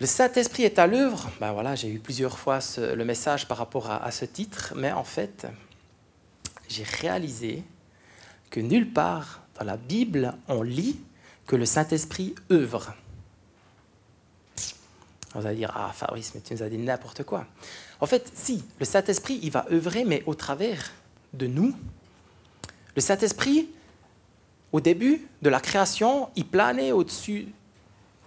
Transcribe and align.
Le 0.00 0.06
Saint-Esprit 0.06 0.62
est 0.62 0.78
à 0.78 0.86
l'œuvre. 0.86 1.28
Ben 1.40 1.74
j'ai 1.74 1.88
eu 1.88 1.98
plusieurs 1.98 2.38
fois 2.38 2.60
le 2.78 3.04
message 3.04 3.48
par 3.48 3.58
rapport 3.58 3.90
à, 3.90 4.10
ce 4.12 4.24
titre, 4.24 4.72
mais 4.76 4.92
en 4.92 5.02
fait, 5.02 5.46
j'ai 6.68 6.84
réalisé 6.84 7.64
que 8.50 8.60
nulle 8.60 8.92
part 8.92 9.42
dans 9.58 9.64
la 9.64 9.76
Bible 9.76 10.34
on 10.46 10.62
lit 10.62 11.00
que 11.46 11.56
le 11.56 11.64
Saint-Esprit 11.64 12.36
œuvre. 12.52 12.94
On 15.34 15.40
va 15.40 15.52
dire, 15.52 15.72
ah 15.74 15.90
Fabrice, 15.92 16.32
mais 16.34 16.42
tu 16.42 16.54
nous 16.54 16.62
as 16.62 16.68
dit 16.68 16.78
n'importe 16.78 17.24
quoi. 17.24 17.46
En 18.00 18.06
fait, 18.06 18.30
si, 18.34 18.64
le 18.78 18.84
Saint-Esprit, 18.84 19.40
il 19.42 19.50
va 19.50 19.66
œuvrer, 19.72 20.04
mais 20.04 20.22
au 20.26 20.34
travers 20.34 20.92
de 21.32 21.48
nous. 21.48 21.74
Le 22.94 23.00
Saint-Esprit, 23.00 23.68
au 24.70 24.80
début 24.80 25.26
de 25.42 25.48
la 25.50 25.60
création, 25.60 26.30
il 26.36 26.46
planait 26.46 26.92
au-dessus 26.92 27.48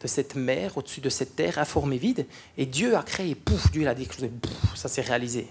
de 0.02 0.08
cette 0.08 0.36
mer, 0.36 0.78
au-dessus 0.78 1.02
de 1.02 1.10
cette 1.10 1.36
terre 1.36 1.60
informée 1.60 1.98
vide, 1.98 2.26
et 2.58 2.66
Dieu 2.66 2.96
a 2.96 3.04
créé, 3.04 3.36
pouf, 3.36 3.72
Dieu 3.72 3.88
a 3.88 3.94
dit 3.94 4.08
quelque 4.08 4.20
chose, 4.20 4.30
pouf, 4.42 4.76
ça 4.76 4.90
s'est 4.90 5.02
réalisé. 5.02 5.48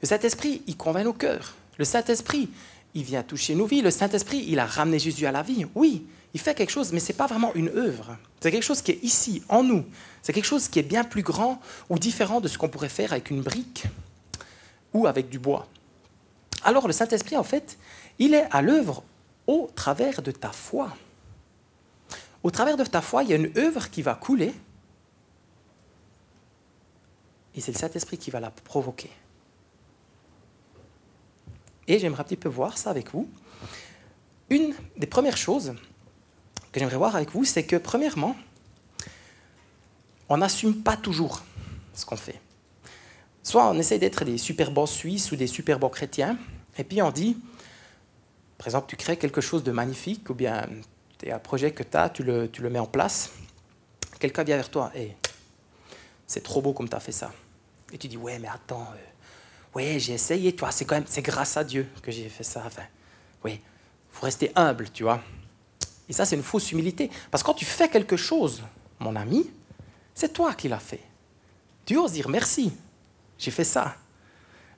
Le 0.00 0.08
Saint-Esprit, 0.08 0.62
il 0.66 0.76
convainc 0.76 1.04
nos 1.04 1.12
cœurs. 1.12 1.54
Le 1.76 1.84
Saint-Esprit, 1.84 2.48
il 2.94 3.02
vient 3.02 3.22
toucher 3.22 3.54
nos 3.54 3.66
vies. 3.66 3.82
Le 3.82 3.90
Saint-Esprit, 3.90 4.44
il 4.48 4.58
a 4.58 4.66
ramené 4.66 4.98
Jésus 4.98 5.26
à 5.26 5.32
la 5.32 5.42
vie. 5.42 5.66
Oui, 5.74 6.06
il 6.34 6.40
fait 6.40 6.54
quelque 6.54 6.70
chose, 6.70 6.92
mais 6.92 7.00
ce 7.00 7.08
n'est 7.08 7.16
pas 7.16 7.26
vraiment 7.26 7.54
une 7.54 7.68
œuvre. 7.68 8.16
C'est 8.40 8.50
quelque 8.50 8.62
chose 8.62 8.82
qui 8.82 8.92
est 8.92 9.02
ici, 9.02 9.42
en 9.48 9.62
nous. 9.62 9.84
C'est 10.22 10.32
quelque 10.32 10.44
chose 10.44 10.68
qui 10.68 10.78
est 10.78 10.84
bien 10.84 11.04
plus 11.04 11.22
grand 11.22 11.60
ou 11.88 11.98
différent 11.98 12.40
de 12.40 12.48
ce 12.48 12.58
qu'on 12.58 12.68
pourrait 12.68 12.88
faire 12.88 13.12
avec 13.12 13.30
une 13.30 13.42
brique 13.42 13.84
ou 14.94 15.06
avec 15.06 15.28
du 15.28 15.38
bois. 15.38 15.66
Alors 16.62 16.86
le 16.86 16.92
Saint-Esprit, 16.92 17.36
en 17.36 17.44
fait, 17.44 17.78
il 18.18 18.34
est 18.34 18.46
à 18.50 18.62
l'œuvre 18.62 19.02
au 19.46 19.70
travers 19.74 20.22
de 20.22 20.30
ta 20.30 20.50
foi. 20.50 20.94
Au 22.42 22.50
travers 22.50 22.76
de 22.76 22.84
ta 22.84 23.02
foi, 23.02 23.22
il 23.22 23.30
y 23.30 23.32
a 23.32 23.36
une 23.36 23.56
œuvre 23.56 23.90
qui 23.90 24.02
va 24.02 24.14
couler. 24.14 24.52
Et 27.54 27.60
c'est 27.60 27.72
le 27.72 27.78
Saint-Esprit 27.78 28.18
qui 28.18 28.30
va 28.30 28.40
la 28.40 28.50
provoquer. 28.50 29.10
Et 31.88 31.98
j'aimerais 31.98 32.20
un 32.20 32.24
petit 32.24 32.36
peu 32.36 32.48
voir 32.48 32.78
ça 32.78 32.90
avec 32.90 33.10
vous. 33.12 33.28
Une 34.50 34.74
des 34.96 35.06
premières 35.06 35.36
choses 35.36 35.74
que 36.70 36.78
j'aimerais 36.78 36.96
voir 36.96 37.16
avec 37.16 37.30
vous, 37.30 37.44
c'est 37.44 37.64
que 37.64 37.76
premièrement, 37.76 38.36
on 40.28 40.36
n'assume 40.36 40.82
pas 40.82 40.96
toujours 40.96 41.42
ce 41.94 42.04
qu'on 42.04 42.16
fait. 42.16 42.40
Soit 43.42 43.68
on 43.70 43.78
essaie 43.78 43.98
d'être 43.98 44.24
des 44.24 44.38
super 44.38 44.70
bons 44.70 44.86
Suisses 44.86 45.32
ou 45.32 45.36
des 45.36 45.46
super 45.46 45.78
bons 45.78 45.88
chrétiens, 45.88 46.38
et 46.76 46.84
puis 46.84 47.00
on 47.02 47.10
dit, 47.10 47.38
par 48.58 48.66
exemple, 48.66 48.86
tu 48.88 48.96
crées 48.96 49.16
quelque 49.16 49.40
chose 49.40 49.64
de 49.64 49.72
magnifique, 49.72 50.28
ou 50.28 50.34
bien 50.34 50.68
tu 51.18 51.30
un 51.30 51.38
projet 51.38 51.72
que 51.72 51.82
tu 51.82 51.96
as, 51.96 52.08
tu 52.08 52.22
le, 52.22 52.50
tu 52.50 52.62
le 52.62 52.70
mets 52.70 52.78
en 52.78 52.86
place, 52.86 53.30
quelqu'un 54.18 54.44
vient 54.44 54.56
vers 54.56 54.70
toi, 54.70 54.90
et 54.94 55.16
c'est 56.26 56.42
trop 56.42 56.62
beau 56.62 56.72
comme 56.72 56.88
tu 56.88 56.96
as 56.96 57.00
fait 57.00 57.12
ça. 57.12 57.32
Et 57.92 57.98
tu 57.98 58.08
dis, 58.08 58.16
ouais, 58.16 58.38
mais 58.38 58.48
attends, 58.48 58.86
euh, 58.92 59.74
ouais, 59.74 59.98
j'ai 59.98 60.14
essayé, 60.14 60.54
toi, 60.54 60.70
c'est 60.70 60.84
quand 60.84 60.96
même, 60.96 61.06
c'est 61.06 61.22
grâce 61.22 61.56
à 61.56 61.64
Dieu 61.64 61.88
que 62.02 62.12
j'ai 62.12 62.28
fait 62.28 62.44
ça. 62.44 62.62
Enfin, 62.66 62.82
oui, 63.44 63.60
faut 64.10 64.26
rester 64.26 64.52
humble, 64.54 64.90
tu 64.90 65.04
vois. 65.04 65.22
Et 66.08 66.12
ça, 66.12 66.24
c'est 66.24 66.36
une 66.36 66.42
fausse 66.42 66.70
humilité. 66.72 67.10
Parce 67.30 67.42
que 67.42 67.46
quand 67.46 67.54
tu 67.54 67.64
fais 67.64 67.88
quelque 67.88 68.16
chose, 68.16 68.62
mon 68.98 69.16
ami, 69.16 69.50
c'est 70.14 70.32
toi 70.32 70.54
qui 70.54 70.68
l'as 70.68 70.78
fait. 70.78 71.02
Tu 71.86 71.96
oses 71.96 72.12
dire 72.12 72.28
merci, 72.28 72.72
j'ai 73.38 73.50
fait 73.50 73.64
ça. 73.64 73.96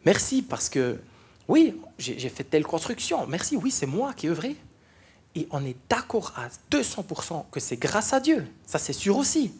Merci 0.04 0.42
parce 0.42 0.68
que, 0.68 1.00
oui, 1.48 1.80
j'ai 1.98 2.28
fait 2.28 2.44
telle 2.44 2.64
construction. 2.64 3.26
Merci, 3.26 3.56
oui, 3.56 3.70
c'est 3.70 3.86
moi 3.86 4.12
qui 4.14 4.26
ai 4.26 4.30
œuvré. 4.30 4.56
Et 5.34 5.46
on 5.50 5.64
est 5.64 5.76
d'accord 5.88 6.32
à 6.36 6.48
200% 6.74 7.44
que 7.50 7.60
c'est 7.60 7.76
grâce 7.76 8.12
à 8.12 8.20
Dieu. 8.20 8.46
Ça, 8.66 8.78
c'est 8.78 8.92
sûr 8.92 9.16
aussi. 9.16 9.52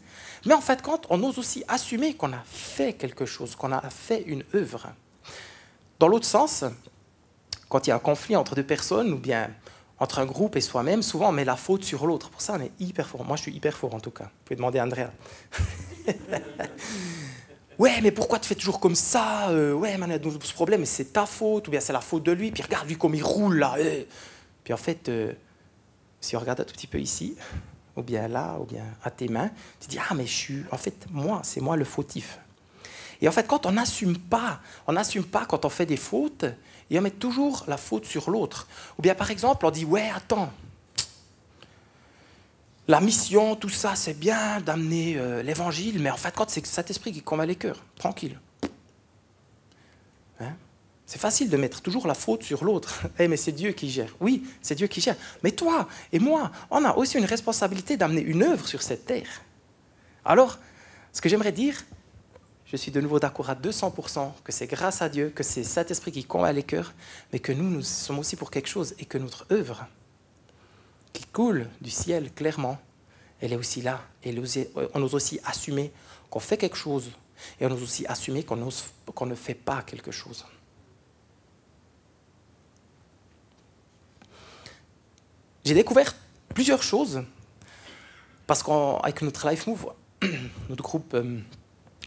Mais 0.46 0.54
en 0.54 0.60
fait, 0.60 0.82
quand 0.82 1.06
on 1.10 1.22
ose 1.22 1.38
aussi 1.38 1.62
assumer 1.68 2.14
qu'on 2.14 2.32
a 2.32 2.42
fait 2.44 2.94
quelque 2.94 3.26
chose, 3.26 3.54
qu'on 3.54 3.72
a 3.72 3.88
fait 3.90 4.22
une 4.26 4.42
œuvre. 4.54 4.88
Dans 5.98 6.08
l'autre 6.08 6.26
sens, 6.26 6.64
quand 7.68 7.86
il 7.86 7.90
y 7.90 7.92
a 7.92 7.96
un 7.96 8.00
conflit 8.00 8.36
entre 8.36 8.54
deux 8.54 8.66
personnes 8.66 9.12
ou 9.12 9.18
bien 9.18 9.50
entre 9.98 10.18
un 10.18 10.24
groupe 10.24 10.56
et 10.56 10.62
soi-même, 10.62 11.02
souvent 11.02 11.28
on 11.28 11.32
met 11.32 11.44
la 11.44 11.56
faute 11.56 11.84
sur 11.84 12.06
l'autre. 12.06 12.30
Pour 12.30 12.40
ça, 12.40 12.56
on 12.58 12.62
est 12.62 12.72
hyper 12.80 13.06
fort. 13.06 13.24
Moi, 13.24 13.36
je 13.36 13.42
suis 13.42 13.52
hyper 13.52 13.76
fort 13.76 13.94
en 13.94 14.00
tout 14.00 14.10
cas. 14.10 14.24
Vous 14.24 14.44
pouvez 14.46 14.56
demander 14.56 14.78
à 14.78 14.84
Andrea. 14.84 15.10
ouais, 17.78 18.00
mais 18.02 18.10
pourquoi 18.10 18.38
tu 18.38 18.48
fais 18.48 18.54
toujours 18.54 18.80
comme 18.80 18.94
ça 18.94 19.50
euh, 19.50 19.74
Ouais, 19.74 19.98
man, 19.98 20.18
ce 20.42 20.54
problème, 20.54 20.86
c'est 20.86 21.12
ta 21.12 21.26
faute, 21.26 21.68
ou 21.68 21.70
bien 21.70 21.80
c'est 21.80 21.92
la 21.92 22.00
faute 22.00 22.22
de 22.22 22.32
lui. 22.32 22.50
Puis 22.50 22.62
regarde 22.62 22.88
lui 22.88 22.96
comme 22.96 23.14
il 23.14 23.22
roule 23.22 23.58
là. 23.58 23.74
Euh. 23.78 24.04
Puis 24.64 24.72
en 24.72 24.78
fait, 24.78 25.10
euh, 25.10 25.34
si 26.20 26.36
on 26.36 26.40
regarde 26.40 26.60
un 26.60 26.64
tout 26.64 26.74
petit 26.74 26.86
peu 26.86 27.00
ici, 27.00 27.36
ou 27.96 28.02
bien 28.02 28.28
là, 28.28 28.56
ou 28.60 28.64
bien 28.64 28.84
à 29.02 29.10
tes 29.10 29.28
mains, 29.28 29.50
tu 29.80 29.88
dis 29.88 29.98
ah 29.98 30.14
mais 30.14 30.26
je 30.26 30.34
suis, 30.34 30.64
en 30.70 30.76
fait 30.76 31.06
moi, 31.10 31.40
c'est 31.44 31.60
moi 31.60 31.76
le 31.76 31.84
fautif. 31.84 32.38
Et 33.22 33.28
en 33.28 33.32
fait, 33.32 33.46
quand 33.46 33.66
on 33.66 33.72
n'assume 33.72 34.16
pas, 34.16 34.60
on 34.86 34.94
n'assume 34.94 35.24
pas 35.24 35.44
quand 35.44 35.64
on 35.64 35.68
fait 35.68 35.86
des 35.86 35.98
fautes, 35.98 36.46
et 36.90 36.98
on 36.98 37.02
met 37.02 37.10
toujours 37.10 37.64
la 37.68 37.76
faute 37.76 38.06
sur 38.06 38.30
l'autre. 38.30 38.66
Ou 38.98 39.02
bien 39.02 39.14
par 39.14 39.30
exemple, 39.30 39.66
on 39.66 39.70
dit 39.70 39.84
ouais, 39.84 40.10
attends, 40.14 40.50
la 42.88 43.00
mission, 43.00 43.54
tout 43.54 43.68
ça, 43.68 43.94
c'est 43.94 44.18
bien 44.18 44.60
d'amener 44.60 45.16
euh, 45.16 45.44
l'évangile, 45.44 46.00
mais 46.00 46.10
en 46.10 46.16
fait, 46.16 46.34
quand 46.34 46.50
c'est 46.50 46.66
cet 46.66 46.90
esprit 46.90 47.12
qui 47.12 47.22
combat 47.22 47.46
les 47.46 47.54
cœurs, 47.54 47.84
tranquille. 47.96 48.36
C'est 51.10 51.18
facile 51.18 51.50
de 51.50 51.56
mettre 51.56 51.80
toujours 51.80 52.06
la 52.06 52.14
faute 52.14 52.44
sur 52.44 52.62
l'autre. 52.62 53.02
Eh, 53.18 53.26
mais 53.26 53.36
c'est 53.36 53.50
Dieu 53.50 53.72
qui 53.72 53.90
gère. 53.90 54.14
Oui, 54.20 54.44
c'est 54.62 54.76
Dieu 54.76 54.86
qui 54.86 55.00
gère. 55.00 55.16
Mais 55.42 55.50
toi 55.50 55.88
et 56.12 56.20
moi, 56.20 56.52
on 56.70 56.84
a 56.84 56.94
aussi 56.94 57.18
une 57.18 57.24
responsabilité 57.24 57.96
d'amener 57.96 58.20
une 58.20 58.44
œuvre 58.44 58.68
sur 58.68 58.80
cette 58.80 59.06
terre. 59.06 59.42
Alors, 60.24 60.60
ce 61.12 61.20
que 61.20 61.28
j'aimerais 61.28 61.50
dire, 61.50 61.82
je 62.64 62.76
suis 62.76 62.92
de 62.92 63.00
nouveau 63.00 63.18
d'accord 63.18 63.50
à 63.50 63.56
200% 63.56 64.30
que 64.44 64.52
c'est 64.52 64.68
grâce 64.68 65.02
à 65.02 65.08
Dieu, 65.08 65.32
que 65.34 65.42
c'est 65.42 65.64
cet 65.64 65.90
esprit 65.90 66.12
qui 66.12 66.22
combat 66.22 66.52
les 66.52 66.62
cœurs, 66.62 66.94
mais 67.32 67.40
que 67.40 67.50
nous, 67.50 67.68
nous 67.68 67.82
sommes 67.82 68.20
aussi 68.20 68.36
pour 68.36 68.52
quelque 68.52 68.68
chose 68.68 68.94
et 69.00 69.04
que 69.04 69.18
notre 69.18 69.46
œuvre, 69.50 69.88
qui 71.12 71.24
coule 71.24 71.66
du 71.80 71.90
ciel 71.90 72.32
clairement, 72.32 72.78
elle 73.40 73.52
est 73.52 73.56
aussi 73.56 73.82
là. 73.82 74.00
Et 74.22 74.32
on 74.94 75.02
ose 75.02 75.16
aussi 75.16 75.40
assumer 75.44 75.90
qu'on 76.30 76.38
fait 76.38 76.56
quelque 76.56 76.76
chose 76.76 77.10
et 77.60 77.66
on 77.66 77.72
ose 77.72 77.82
aussi 77.82 78.06
assumer 78.06 78.44
qu'on 78.44 79.26
ne 79.26 79.34
fait 79.34 79.54
pas 79.54 79.82
quelque 79.82 80.12
chose. 80.12 80.44
J'ai 85.64 85.74
découvert 85.74 86.14
plusieurs 86.54 86.82
choses 86.82 87.22
parce 88.46 88.62
qu'avec 88.62 89.22
notre 89.22 89.48
Life 89.48 89.66
Move, 89.66 89.92
notre 90.68 90.82
groupe 90.82 91.14
euh, 91.14 91.38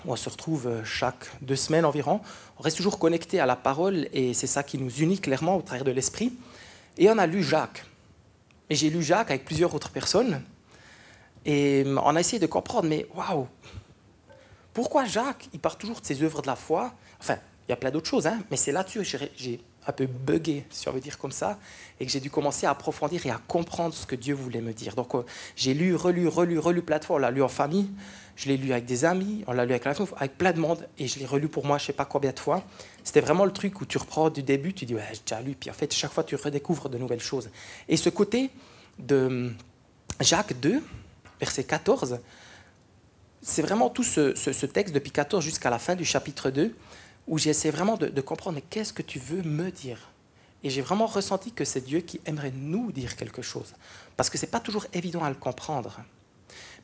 on 0.06 0.16
se 0.16 0.28
retrouve 0.28 0.68
euh, 0.68 0.84
chaque 0.84 1.30
deux 1.42 1.56
semaines 1.56 1.86
environ. 1.86 2.20
On 2.58 2.64
reste 2.64 2.78
toujours 2.78 3.00
connecté 3.00 3.40
à 3.40 3.46
la 3.46 3.56
parole 3.56 4.08
et 4.12 4.34
c'est 4.34 4.48
ça 4.48 4.64
qui 4.64 4.78
nous 4.78 4.90
unit 4.90 5.20
clairement 5.20 5.56
au 5.56 5.62
travers 5.62 5.84
de 5.84 5.92
l'esprit. 5.92 6.34
Et 6.98 7.10
on 7.10 7.18
a 7.18 7.28
lu 7.28 7.44
Jacques. 7.44 7.86
Et 8.70 8.76
j'ai 8.76 8.90
lu 8.90 9.04
Jacques 9.04 9.30
avec 9.30 9.46
plusieurs 9.46 9.74
autres 9.76 9.92
personnes. 9.92 10.42
Et 11.46 11.84
euh, 11.86 11.98
on 12.04 12.16
a 12.16 12.20
essayé 12.20 12.40
de 12.40 12.48
comprendre, 12.48 12.90
mais 12.90 13.06
waouh 13.14 13.48
Pourquoi 14.74 15.06
Jacques, 15.06 15.48
il 15.54 15.60
part 15.60 15.78
toujours 15.78 16.02
de 16.02 16.06
ses 16.06 16.24
œuvres 16.24 16.42
de 16.42 16.48
la 16.48 16.56
foi? 16.56 16.94
Enfin, 17.20 17.38
il 17.68 17.72
y 17.72 17.74
a 17.74 17.78
plein 17.78 17.92
d'autres 17.92 18.10
choses, 18.10 18.28
hein, 18.28 18.40
mais 18.52 18.58
c'est 18.58 18.72
là-dessus 18.72 19.04
que 19.04 19.58
un 19.88 19.92
peu 19.92 20.08
buggé, 20.08 20.66
si 20.70 20.88
on 20.88 20.92
veut 20.92 21.00
dire 21.00 21.18
comme 21.18 21.32
ça, 21.32 21.60
et 22.00 22.06
que 22.06 22.12
j'ai 22.12 22.20
dû 22.20 22.30
commencer 22.30 22.66
à 22.66 22.72
approfondir 22.72 23.26
et 23.26 23.30
à 23.30 23.40
comprendre 23.48 23.94
ce 23.94 24.06
que 24.06 24.16
Dieu 24.16 24.34
voulait 24.34 24.62
me 24.62 24.74
dire. 24.74 24.96
Donc 24.96 25.16
euh, 25.16 25.24
j'ai 25.56 25.74
lu, 25.74 25.96
relu, 25.96 26.28
relu, 26.28 26.60
relu 26.60 26.84
fois. 27.06 27.16
On 27.16 27.20
l'a 27.20 27.32
lu 27.32 27.42
en 27.44 27.48
famille, 27.48 27.90
je 28.36 28.48
l'ai 28.48 28.58
lu 28.58 28.72
avec 28.72 28.86
des 28.86 29.06
amis, 29.06 29.44
on 29.48 29.54
l'a 29.54 29.66
lu 29.66 29.74
avec 29.74 30.38
plein 30.38 30.52
de 30.52 30.60
monde, 30.60 30.88
et 30.98 31.08
je 31.08 31.20
l'ai 31.20 31.26
relu 31.26 31.48
pour 31.48 31.66
moi 31.66 31.78
je 31.78 31.86
sais 31.86 31.94
pas 31.94 32.06
combien 32.06 32.32
de 32.32 32.40
fois. 32.40 32.64
C'était 33.04 33.22
vraiment 33.22 33.46
le 33.46 33.52
truc 33.52 33.82
où 33.82 33.86
tu 33.86 33.98
reprends 33.98 34.30
du 34.30 34.44
début, 34.44 34.74
tu 34.74 34.86
dis 34.86 34.96
ouais 34.96 35.08
j'ai 35.12 35.22
déjà 35.26 35.42
lu, 35.42 35.56
puis 35.60 35.70
en 35.70 35.74
fait 35.74 35.94
chaque 35.94 36.12
fois 36.12 36.24
tu 36.24 36.36
redécouvres 36.36 36.90
de 36.90 36.98
nouvelles 36.98 37.22
choses. 37.22 37.50
Et 37.90 37.98
ce 37.98 38.10
côté 38.10 38.50
de 39.00 39.26
hum, 39.26 39.54
Jacques 40.20 40.60
2, 40.60 40.82
verset 41.40 41.64
14, 41.64 42.20
c'est 43.42 43.62
vraiment 43.62 43.90
tout 43.90 44.04
ce, 44.04 44.36
ce, 44.36 44.66
texte 44.66 44.94
depuis 44.94 45.12
14 45.12 45.44
jusqu'à 45.44 45.70
la 45.70 45.80
fin 45.80 45.96
du 45.96 46.06
chapitre 46.06 46.50
2 46.50 46.74
où 47.28 47.38
j'ai 47.38 47.54
vraiment 47.72 47.98
de, 47.98 48.08
de 48.08 48.22
comprendre 48.22 48.56
mais 48.56 48.64
qu'est-ce 48.70 48.94
que 48.94 49.02
tu 49.02 49.20
veux 49.20 49.42
me 49.44 49.72
dire? 49.72 50.10
Et 50.64 50.70
j'ai 50.70 50.82
vraiment 50.82 51.08
ressenti 51.08 51.52
que 51.52 51.66
c'est 51.66 51.82
Dieu 51.82 52.00
qui 52.00 52.22
aimerait 52.26 52.54
nous 52.56 52.92
dire 52.92 53.16
quelque 53.18 53.42
chose. 53.42 53.74
Parce 54.16 54.30
que 54.30 54.38
ce 54.38 54.46
n'est 54.46 54.52
pas 54.52 54.62
toujours 54.62 54.86
évident 54.94 55.24
à 55.24 55.30
le 55.30 55.36
comprendre. 55.36 56.00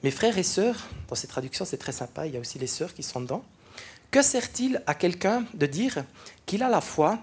Mes 0.03 0.11
frères 0.11 0.37
et 0.37 0.43
sœurs, 0.43 0.87
dans 1.07 1.15
ces 1.15 1.27
traductions, 1.27 1.65
c'est 1.65 1.77
très 1.77 1.91
sympa, 1.91 2.27
il 2.27 2.33
y 2.33 2.37
a 2.37 2.39
aussi 2.39 2.59
les 2.59 2.67
sœurs 2.67 2.93
qui 2.93 3.03
sont 3.03 3.21
dedans. 3.21 3.43
Que 4.11 4.21
sert-il 4.21 4.81
à 4.87 4.95
quelqu'un 4.95 5.45
de 5.53 5.65
dire 5.65 6.03
qu'il 6.45 6.63
a 6.63 6.69
la 6.69 6.81
foi 6.81 7.19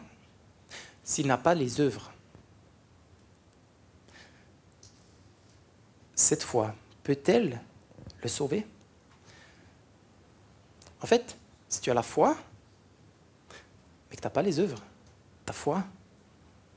s'il 1.02 1.26
n'a 1.26 1.38
pas 1.38 1.54
les 1.54 1.80
œuvres? 1.80 2.12
Cette 6.14 6.42
foi 6.42 6.74
peut-elle 7.02 7.60
le 8.22 8.28
sauver? 8.28 8.66
En 11.02 11.06
fait, 11.06 11.36
si 11.68 11.80
tu 11.80 11.90
as 11.90 11.94
la 11.94 12.02
foi, 12.02 12.36
que 14.16 14.20
tu 14.20 14.26
n'as 14.26 14.30
pas 14.30 14.42
les 14.42 14.58
œuvres, 14.58 14.78
ta 15.44 15.52
foi, 15.52 15.84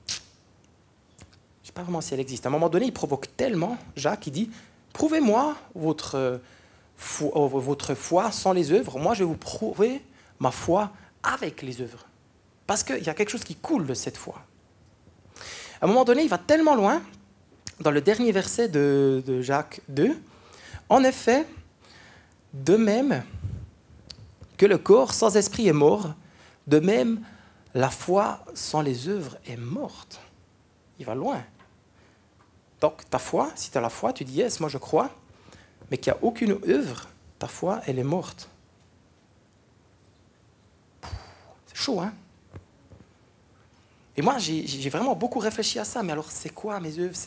je 0.07 0.13
ne 0.13 1.65
sais 1.65 1.71
pas 1.73 1.83
vraiment 1.83 2.01
si 2.01 2.13
elle 2.13 2.19
existe. 2.19 2.45
À 2.45 2.49
un 2.49 2.51
moment 2.51 2.69
donné, 2.69 2.85
il 2.85 2.93
provoque 2.93 3.35
tellement, 3.35 3.77
Jacques, 3.95 4.27
il 4.27 4.31
dit, 4.31 4.51
Prouvez-moi 4.93 5.55
votre, 5.75 6.41
votre 6.97 7.95
foi 7.95 8.31
sans 8.31 8.53
les 8.53 8.71
œuvres, 8.71 8.99
moi 8.99 9.13
je 9.13 9.19
vais 9.19 9.29
vous 9.29 9.37
prouver 9.37 10.01
ma 10.39 10.51
foi 10.51 10.91
avec 11.23 11.61
les 11.61 11.81
œuvres. 11.81 12.05
Parce 12.67 12.83
qu'il 12.83 13.03
y 13.03 13.09
a 13.09 13.13
quelque 13.13 13.29
chose 13.29 13.43
qui 13.43 13.55
coule 13.55 13.85
de 13.85 13.93
cette 13.93 14.17
foi. 14.17 14.35
À 15.81 15.85
un 15.85 15.87
moment 15.87 16.03
donné, 16.03 16.23
il 16.23 16.29
va 16.29 16.37
tellement 16.37 16.75
loin, 16.75 17.01
dans 17.79 17.91
le 17.91 18.01
dernier 18.01 18.31
verset 18.31 18.67
de, 18.67 19.23
de 19.25 19.41
Jacques 19.41 19.81
2, 19.87 20.17
en 20.89 21.03
effet, 21.03 21.45
de 22.53 22.75
même 22.75 23.23
que 24.57 24.65
le 24.65 24.77
corps 24.77 25.13
sans 25.13 25.37
esprit 25.37 25.67
est 25.67 25.73
mort, 25.73 26.13
de 26.69 26.79
même 26.79 27.25
la 27.73 27.89
foi 27.89 28.45
sans 28.53 28.81
les 28.81 29.07
œuvres 29.07 29.37
est 29.45 29.57
morte. 29.57 30.21
Il 30.99 31.05
va 31.05 31.15
loin. 31.15 31.43
Donc 32.79 33.09
ta 33.09 33.19
foi, 33.19 33.51
si 33.55 33.71
tu 33.71 33.77
as 33.77 33.81
la 33.81 33.89
foi, 33.89 34.13
tu 34.13 34.23
dis 34.23 34.33
yes, 34.33 34.59
moi 34.59 34.69
je 34.69 34.77
crois, 34.77 35.09
mais 35.89 35.97
qu'il 35.97 36.13
n'y 36.13 36.19
a 36.19 36.23
aucune 36.23 36.59
œuvre, 36.67 37.07
ta 37.39 37.47
foi, 37.47 37.81
elle 37.87 37.99
est 37.99 38.03
morte. 38.03 38.49
C'est 41.65 41.75
chaud, 41.75 41.99
hein 41.99 42.13
Et 44.15 44.21
moi, 44.21 44.37
j'ai 44.37 44.89
vraiment 44.89 45.15
beaucoup 45.15 45.39
réfléchi 45.39 45.79
à 45.79 45.85
ça, 45.85 46.03
mais 46.03 46.13
alors 46.13 46.29
c'est 46.29 46.49
quoi 46.53 46.79
mes 46.79 46.99
œuvres? 46.99 47.17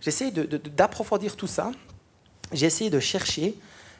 J'essaie 0.00 0.30
d'approfondir 0.30 1.36
tout 1.36 1.46
ça, 1.46 1.70
j'ai 2.52 2.90
de 2.90 3.00
chercher, 3.00 3.56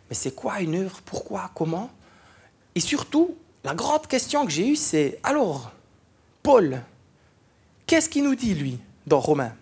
mais 0.08 0.14
c'est 0.14 0.34
quoi 0.34 0.60
une 0.60 0.76
œuvre? 0.76 1.00
Pourquoi? 1.04 1.50
Comment? 1.54 1.90
Et 2.74 2.80
surtout, 2.80 3.36
la 3.66 3.74
grande 3.74 4.06
question 4.06 4.46
que 4.46 4.52
j'ai 4.52 4.68
eue, 4.68 4.76
c'est 4.76 5.18
alors, 5.24 5.72
Paul, 6.44 6.80
qu'est-ce 7.84 8.08
qu'il 8.08 8.22
nous 8.22 8.36
dit, 8.36 8.54
lui, 8.54 8.78
dans 9.08 9.18
Romains? 9.18 9.56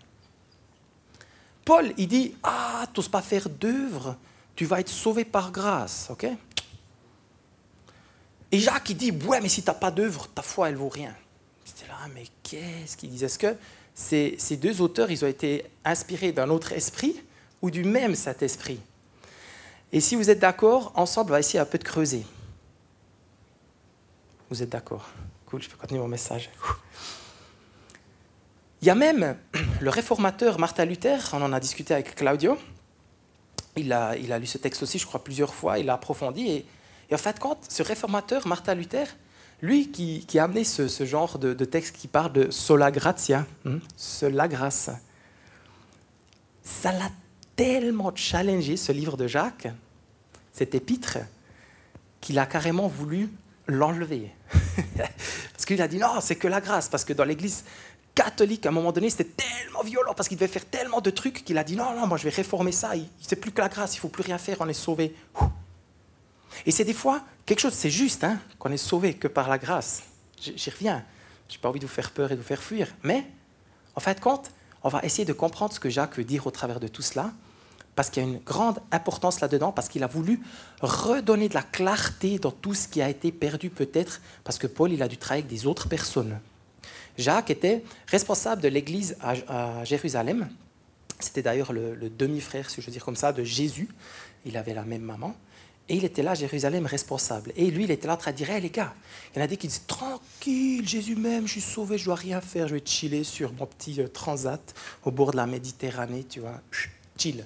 Paul, 1.65 1.91
il 1.97 2.07
dit 2.07 2.35
Ah, 2.43 2.87
tu 2.93 3.01
pas 3.09 3.23
faire 3.23 3.49
d'œuvre, 3.49 4.17
tu 4.57 4.67
vas 4.67 4.81
être 4.81 4.91
sauvé 4.91 5.25
par 5.25 5.51
grâce, 5.51 6.09
ok? 6.11 6.27
Et 8.53 8.59
Jacques, 8.59 8.91
il 8.91 8.99
dit 8.99 9.11
Ouais, 9.11 9.41
mais 9.41 9.49
si 9.49 9.63
tu 9.63 9.69
n'as 9.69 9.75
pas 9.75 9.91
d'œuvre, 9.91 10.29
ta 10.35 10.43
foi, 10.43 10.69
elle 10.69 10.77
vaut 10.77 10.91
rien. 10.91 11.15
J'étais 11.65 11.89
là, 11.89 11.97
mais 12.15 12.25
qu'est-ce 12.43 12.99
qu'il 12.99 13.09
disait 13.09 13.25
Est-ce 13.25 13.39
que 13.39 13.57
ces, 13.95 14.35
ces 14.39 14.59
deux 14.59 14.83
auteurs, 14.83 15.11
ils 15.11 15.25
ont 15.25 15.29
été 15.29 15.65
inspirés 15.83 16.33
d'un 16.33 16.51
autre 16.51 16.73
esprit 16.73 17.23
ou 17.63 17.71
du 17.71 17.85
même 17.85 18.15
Saint-Esprit? 18.15 18.81
Et 19.93 20.01
si 20.01 20.15
vous 20.15 20.29
êtes 20.29 20.41
d'accord, 20.41 20.93
ensemble, 20.95 21.31
on 21.31 21.33
va 21.33 21.41
essayer 21.41 21.59
un 21.59 21.65
peu 21.65 21.79
de 21.79 21.85
creuser. 21.85 22.27
Vous 24.55 24.63
êtes 24.63 24.71
d'accord. 24.71 25.09
Cool, 25.47 25.63
je 25.63 25.69
peux 25.69 25.77
continuer 25.77 26.01
mon 26.01 26.07
message. 26.07 26.49
Il 28.81 28.87
y 28.87 28.91
a 28.91 28.95
même 28.95 29.37
le 29.81 29.91
réformateur 29.91 30.61
Martin 30.61 30.85
Luther, 30.85 31.19
on 31.33 31.43
en 31.43 31.53
a 31.53 31.59
discuté 31.59 31.93
avec 31.93 32.15
Claudio, 32.15 32.57
il 33.75 33.93
a, 33.93 34.15
lu 34.15 34.47
ce 34.47 34.59
texte 34.59 34.85
aussi, 34.85 35.01
je 35.01 35.07
crois, 35.07 35.25
plusieurs 35.25 35.53
fois, 35.53 35.81
il 35.81 35.87
l'a 35.87 35.95
approfondi, 35.95 36.47
et, 36.47 36.67
en 37.13 37.19
fait, 37.19 37.41
quand 37.41 37.59
ce 37.69 37.83
réformateur 37.83 38.47
Martin 38.47 38.77
Luther, 38.77 39.17
lui 39.61 39.91
qui, 39.91 40.39
a 40.39 40.45
amené 40.45 40.63
ce, 40.63 41.05
genre 41.05 41.41
de, 41.41 41.65
texte 41.65 41.97
qui 41.97 42.07
parle 42.07 42.33
de 42.33 42.53
sola 42.53 42.93
gratia, 42.93 43.47
hein, 43.67 43.81
la 44.23 44.47
grâce, 44.47 44.89
ça 46.63 46.93
l'a 46.93 47.11
tellement 47.57 48.15
challengé, 48.15 48.77
ce 48.77 48.93
livre 48.93 49.17
de 49.17 49.27
Jacques, 49.27 49.67
cet 50.53 50.77
épître, 50.77 51.19
qu'il 52.21 52.39
a 52.39 52.47
carrément 52.47 52.87
voulu 52.87 53.31
l'enlever. 53.67 54.33
parce 54.97 55.65
qu'il 55.67 55.81
a 55.81 55.89
dit 55.89 55.99
non, 55.99 56.21
c'est 56.21 56.37
que 56.37 56.49
la 56.49 56.61
grâce, 56.61 56.89
parce 56.89 57.05
que 57.05 57.13
dans 57.13 57.25
l'Église 57.25 57.65
catholique, 58.15 58.67
à 58.67 58.69
un 58.69 58.73
moment 58.73 58.93
donné, 58.93 59.11
c'était 59.11 59.25
tellement 59.25 59.83
violent 59.83 60.15
parce 60.15 60.29
qu'il 60.29 60.39
devait 60.39 60.51
faire 60.51 60.65
tellement 60.67 61.01
de 61.01 61.11
trucs 61.11 61.45
qu'il 61.45 61.59
a 61.59 61.65
dit 61.65 61.77
non, 61.77 61.95
non, 61.99 62.07
moi 62.07 62.17
je 62.17 62.25
vais 62.25 62.31
réformer 62.31 62.73
ça. 62.73 62.95
Il 62.97 63.09
sait 63.21 63.37
plus 63.37 63.53
que 63.53 63.61
la 63.61 63.69
grâce, 63.69 63.95
il 63.97 63.99
faut 63.99 64.09
plus 64.09 64.23
rien 64.23 64.39
faire, 64.39 64.59
on 64.61 64.69
est 64.69 64.73
sauvé. 64.73 65.15
Et 66.67 66.71
c'est 66.71 66.85
des 66.85 66.95
fois 66.95 67.23
quelque 67.47 67.61
chose, 67.61 67.75
c'est 67.75 67.91
juste, 67.91 68.25
hein, 68.25 68.39
qu'on 68.59 68.71
est 68.71 68.77
sauvé 68.77 69.15
que 69.15 69.29
par 69.29 69.49
la 69.49 69.59
grâce. 69.59 70.03
J'y 70.41 70.71
reviens. 70.71 71.05
J'ai 71.49 71.59
pas 71.59 71.69
envie 71.69 71.81
de 71.81 71.87
vous 71.87 71.93
faire 71.93 72.11
peur 72.11 72.33
et 72.33 72.37
de 72.37 72.41
vous 72.41 72.47
faire 72.47 72.63
fuir, 72.63 72.89
mais 73.03 73.27
en 73.95 74.01
fin 74.01 74.15
de 74.15 74.21
compte, 74.21 74.51
on 74.83 74.89
va 74.89 75.01
essayer 75.03 75.25
de 75.25 75.33
comprendre 75.33 75.73
ce 75.73 75.81
que 75.81 75.91
Jacques 75.91 76.17
veut 76.17 76.25
dire 76.25 76.47
au 76.47 76.51
travers 76.51 76.81
de 76.81 76.89
tout 76.89 77.03
cela, 77.03 77.33
parce 77.95 78.11
qu'il 78.11 78.23
y 78.23 78.27
a 78.27 78.29
une 78.29 78.39
grande 78.39 78.81
importance 78.91 79.41
là-dedans, 79.41 79.73
parce 79.73 79.89
qu'il 79.89 80.03
a 80.03 80.07
voulu 80.07 80.41
redonner 80.81 81.49
de 81.49 81.55
la 81.55 81.63
clarté 81.63 82.39
dans 82.39 82.51
tout 82.51 82.75
ce 82.75 82.89
qui 82.89 83.01
a 83.01 83.09
été 83.09 83.33
perdu 83.33 83.71
peut-être, 83.71 84.21
parce 84.43 84.59
que 84.59 84.67
Paul, 84.67 84.93
il 84.93 85.03
a 85.03 85.09
dû 85.09 85.17
travailler 85.17 85.45
avec 85.45 85.55
des 85.55 85.67
autres 85.67 85.89
personnes. 85.89 86.39
Jacques 87.17 87.51
était 87.51 87.85
responsable 88.09 88.63
de 88.63 88.69
l'église 88.69 89.17
à, 89.21 89.85
Jérusalem. 89.85 90.49
C'était 91.21 91.43
d'ailleurs 91.43 91.73
le, 91.73 92.11
demi-frère, 92.11 92.71
si 92.71 92.81
je 92.81 92.87
veux 92.87 92.93
dire 92.93 93.05
comme 93.05 93.17
ça, 93.17 93.33
de 93.33 93.45
Jésus. 93.45 93.89
Il 94.45 94.57
avait 94.57 94.75
la 94.75 94.85
même 94.85 95.03
maman. 95.03 95.35
Et 95.89 95.97
il 95.97 96.05
était 96.05 96.23
là, 96.23 96.35
Jérusalem, 96.35 96.87
responsable. 96.87 97.53
Et 97.57 97.71
lui, 97.71 97.85
il 97.85 97.91
était 97.91 98.07
là 98.07 98.15
en 98.15 98.17
train 98.17 98.33
hey, 98.33 98.61
les 98.61 98.71
gars, 98.71 98.95
il 99.33 99.39
y 99.39 99.43
en 99.43 99.45
a 99.45 99.47
des 99.47 99.59
qui 99.59 99.69
disent 99.69 99.83
Tranquille, 99.87 100.89
Jésus 100.89 101.15
même, 101.15 101.47
je 101.47 101.53
suis 101.53 101.61
sauvé, 101.61 101.99
je 101.99 102.07
dois 102.07 102.15
rien 102.15 102.41
faire, 102.41 102.69
je 102.69 102.75
vais 102.75 102.83
chiller 102.85 103.23
sur 103.23 103.53
mon 103.53 103.67
petit 103.67 104.01
euh, 104.01 104.09
transat 104.09 104.75
au 105.05 105.11
bord 105.11 105.33
de 105.33 105.37
la 105.37 105.47
Méditerranée, 105.47 106.25
tu 106.25 106.41
vois, 106.41 106.61
chill. 107.19 107.45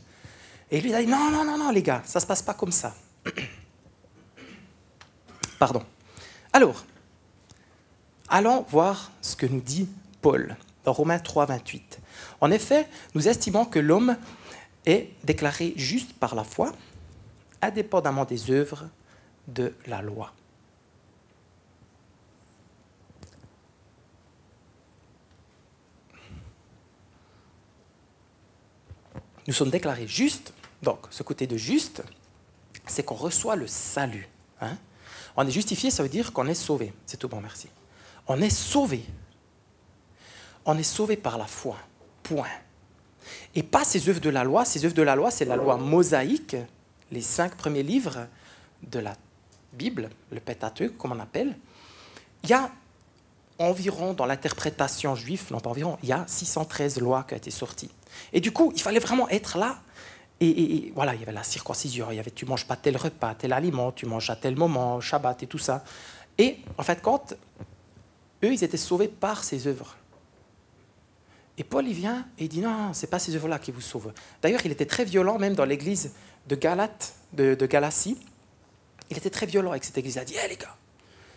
Et 0.70 0.80
lui, 0.80 0.94
a 0.94 1.00
dit 1.00 1.08
Non, 1.08 1.30
non, 1.30 1.44
non, 1.44 1.58
non, 1.58 1.70
les 1.70 1.82
gars, 1.82 2.02
ça 2.04 2.18
ne 2.18 2.22
se 2.22 2.26
passe 2.26 2.42
pas 2.42 2.54
comme 2.54 2.72
ça. 2.72 2.94
Pardon. 5.58 5.82
Alors, 6.52 6.84
Allons 8.30 8.66
voir 8.68 9.10
ce 9.22 9.36
que 9.36 9.46
nous 9.46 9.62
dit 9.62 9.88
Paul 10.20 10.56
dans 10.84 10.92
Romains 10.92 11.18
3, 11.18 11.46
28. 11.46 11.98
En 12.42 12.50
effet, 12.50 12.86
nous 13.14 13.26
estimons 13.26 13.64
que 13.64 13.78
l'homme 13.78 14.18
est 14.84 15.12
déclaré 15.24 15.72
juste 15.76 16.12
par 16.12 16.34
la 16.34 16.44
foi, 16.44 16.74
indépendamment 17.62 18.26
des 18.26 18.50
œuvres 18.50 18.86
de 19.46 19.74
la 19.86 20.02
loi. 20.02 20.34
Nous 29.46 29.54
sommes 29.54 29.70
déclarés 29.70 30.06
justes. 30.06 30.52
Donc, 30.82 31.06
ce 31.10 31.22
côté 31.22 31.46
de 31.46 31.56
juste, 31.56 32.02
c'est 32.86 33.02
qu'on 33.02 33.14
reçoit 33.14 33.56
le 33.56 33.66
salut. 33.66 34.28
Hein. 34.60 34.76
On 35.36 35.46
est 35.46 35.50
justifié, 35.50 35.90
ça 35.90 36.02
veut 36.02 36.08
dire 36.08 36.32
qu'on 36.32 36.46
est 36.46 36.54
sauvé. 36.54 36.92
C'est 37.06 37.16
tout 37.16 37.28
bon, 37.28 37.40
merci. 37.40 37.68
On 38.26 38.40
est 38.40 38.50
sauvé. 38.50 39.04
On 40.64 40.76
est 40.76 40.82
sauvé 40.82 41.16
par 41.16 41.38
la 41.38 41.46
foi. 41.46 41.76
Point. 42.22 42.46
Et 43.54 43.62
pas 43.62 43.84
ces 43.84 44.08
œuvres 44.08 44.20
de 44.20 44.30
la 44.30 44.44
loi. 44.44 44.64
Ces 44.64 44.84
œuvres 44.84 44.94
de 44.94 45.02
la 45.02 45.16
loi, 45.16 45.30
c'est 45.30 45.44
la 45.44 45.56
loi 45.56 45.76
mosaïque, 45.76 46.56
les 47.10 47.20
cinq 47.20 47.56
premiers 47.56 47.82
livres 47.82 48.26
de 48.82 48.98
la 48.98 49.14
Bible, 49.72 50.10
le 50.30 50.40
Pentateuque, 50.40 50.96
comme 50.96 51.12
on 51.12 51.20
appelle. 51.20 51.56
Il 52.44 52.50
y 52.50 52.52
a 52.52 52.70
environ, 53.58 54.12
dans 54.12 54.26
l'interprétation 54.26 55.14
juive, 55.14 55.46
non 55.50 55.60
pas 55.60 55.70
environ, 55.70 55.98
il 56.02 56.08
y 56.08 56.12
a 56.12 56.24
613 56.26 57.00
lois 57.00 57.24
qui 57.26 57.34
ont 57.34 57.36
été 57.36 57.50
sorties. 57.50 57.90
Et 58.32 58.40
du 58.40 58.52
coup, 58.52 58.72
il 58.74 58.80
fallait 58.80 59.00
vraiment 59.00 59.28
être 59.28 59.58
là. 59.58 59.80
Et, 60.40 60.92
voilà, 60.94 61.14
il 61.14 61.20
y 61.20 61.22
avait 61.24 61.32
la 61.32 61.42
circoncision, 61.42 62.12
il 62.12 62.16
y 62.16 62.20
avait 62.20 62.30
tu 62.30 62.46
manges 62.46 62.66
pas 62.66 62.76
tel 62.76 62.96
repas, 62.96 63.34
tel 63.34 63.52
aliment, 63.52 63.90
tu 63.90 64.06
manges 64.06 64.30
à 64.30 64.36
tel 64.36 64.56
moment, 64.56 65.00
Shabbat 65.00 65.42
et 65.42 65.46
tout 65.48 65.58
ça. 65.58 65.84
Et 66.38 66.58
en 66.76 66.84
fait, 66.84 67.02
quand 67.02 67.34
eux, 68.44 68.52
ils 68.52 68.62
étaient 68.62 68.76
sauvés 68.76 69.08
par 69.08 69.42
ces 69.42 69.66
œuvres. 69.66 69.96
Et 71.56 71.64
Paul, 71.64 71.88
il 71.88 71.94
vient 71.94 72.24
et 72.38 72.44
il 72.44 72.48
dit 72.48 72.60
non, 72.60 72.94
ce 72.94 73.02
n'est 73.02 73.10
pas 73.10 73.18
ces 73.18 73.34
œuvres-là 73.34 73.58
qui 73.58 73.72
vous 73.72 73.80
sauvent. 73.80 74.12
D'ailleurs, 74.40 74.60
il 74.64 74.70
était 74.70 74.86
très 74.86 75.04
violent, 75.04 75.38
même 75.38 75.54
dans 75.54 75.64
l'église 75.64 76.12
de 76.46 76.54
de, 77.32 77.66
Galatie. 77.66 78.16
Il 79.10 79.16
était 79.16 79.30
très 79.30 79.46
violent 79.46 79.72
avec 79.72 79.82
cette 79.82 79.98
église. 79.98 80.14
Il 80.14 80.18
a 80.20 80.24
dit 80.24 80.34
hé 80.34 80.48
les 80.48 80.56
gars, 80.56 80.76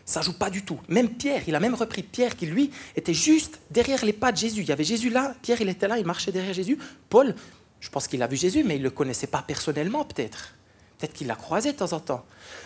ça 0.06 0.22
joue 0.22 0.38
pas 0.38 0.50
du 0.50 0.64
tout. 0.64 0.80
Même 0.90 1.10
Pierre, 1.10 1.42
il 1.48 1.56
a 1.56 1.60
même 1.60 1.74
repris 1.74 2.04
Pierre 2.04 2.36
qui, 2.36 2.46
lui, 2.46 2.72
était 2.96 3.14
juste 3.14 3.60
derrière 3.72 4.06
les 4.06 4.14
pas 4.14 4.32
de 4.32 4.38
Jésus. 4.38 4.62
Il 4.62 4.68
y 4.68 4.72
avait 4.72 4.84
Jésus 4.84 5.10
là, 5.10 5.34
Pierre, 5.42 5.60
il 5.60 5.70
était 5.70 5.88
là, 5.88 5.98
il 5.98 6.06
marchait 6.06 6.32
derrière 6.32 6.54
Jésus. 6.54 6.78
Paul, 7.10 7.36
je 7.82 7.90
pense 7.90 8.08
qu'il 8.08 8.22
a 8.24 8.28
vu 8.28 8.38
Jésus, 8.38 8.64
mais 8.64 8.76
il 8.76 8.80
ne 8.80 8.86
le 8.86 8.92
connaissait 8.92 9.28
pas 9.28 9.42
personnellement, 9.42 10.06
peut-être. 10.06 10.54
Peut-être 10.98 11.14
qu'il 11.14 11.26
l'a 11.28 11.36
croisé 11.36 11.74
de 11.74 11.78
temps 11.78 11.94
en 11.94 12.00
temps. 12.00 12.24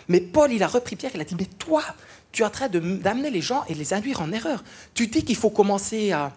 Mais 0.08 0.20
Paul, 0.20 0.52
il 0.52 0.62
a 0.62 0.68
repris 0.68 0.94
Pierre, 0.94 1.12
il 1.14 1.20
a 1.20 1.24
dit, 1.24 1.34
mais 1.38 1.46
toi, 1.46 1.82
tu 2.32 2.42
es 2.42 2.44
en 2.44 2.50
train 2.50 2.68
d'amener 2.68 3.30
les 3.30 3.40
gens 3.40 3.64
et 3.68 3.74
les 3.74 3.94
induire 3.94 4.20
en 4.20 4.30
erreur. 4.30 4.62
Tu 4.92 5.06
dis 5.06 5.24
qu'il 5.24 5.36
faut 5.36 5.48
commencer 5.48 6.12
à, 6.12 6.32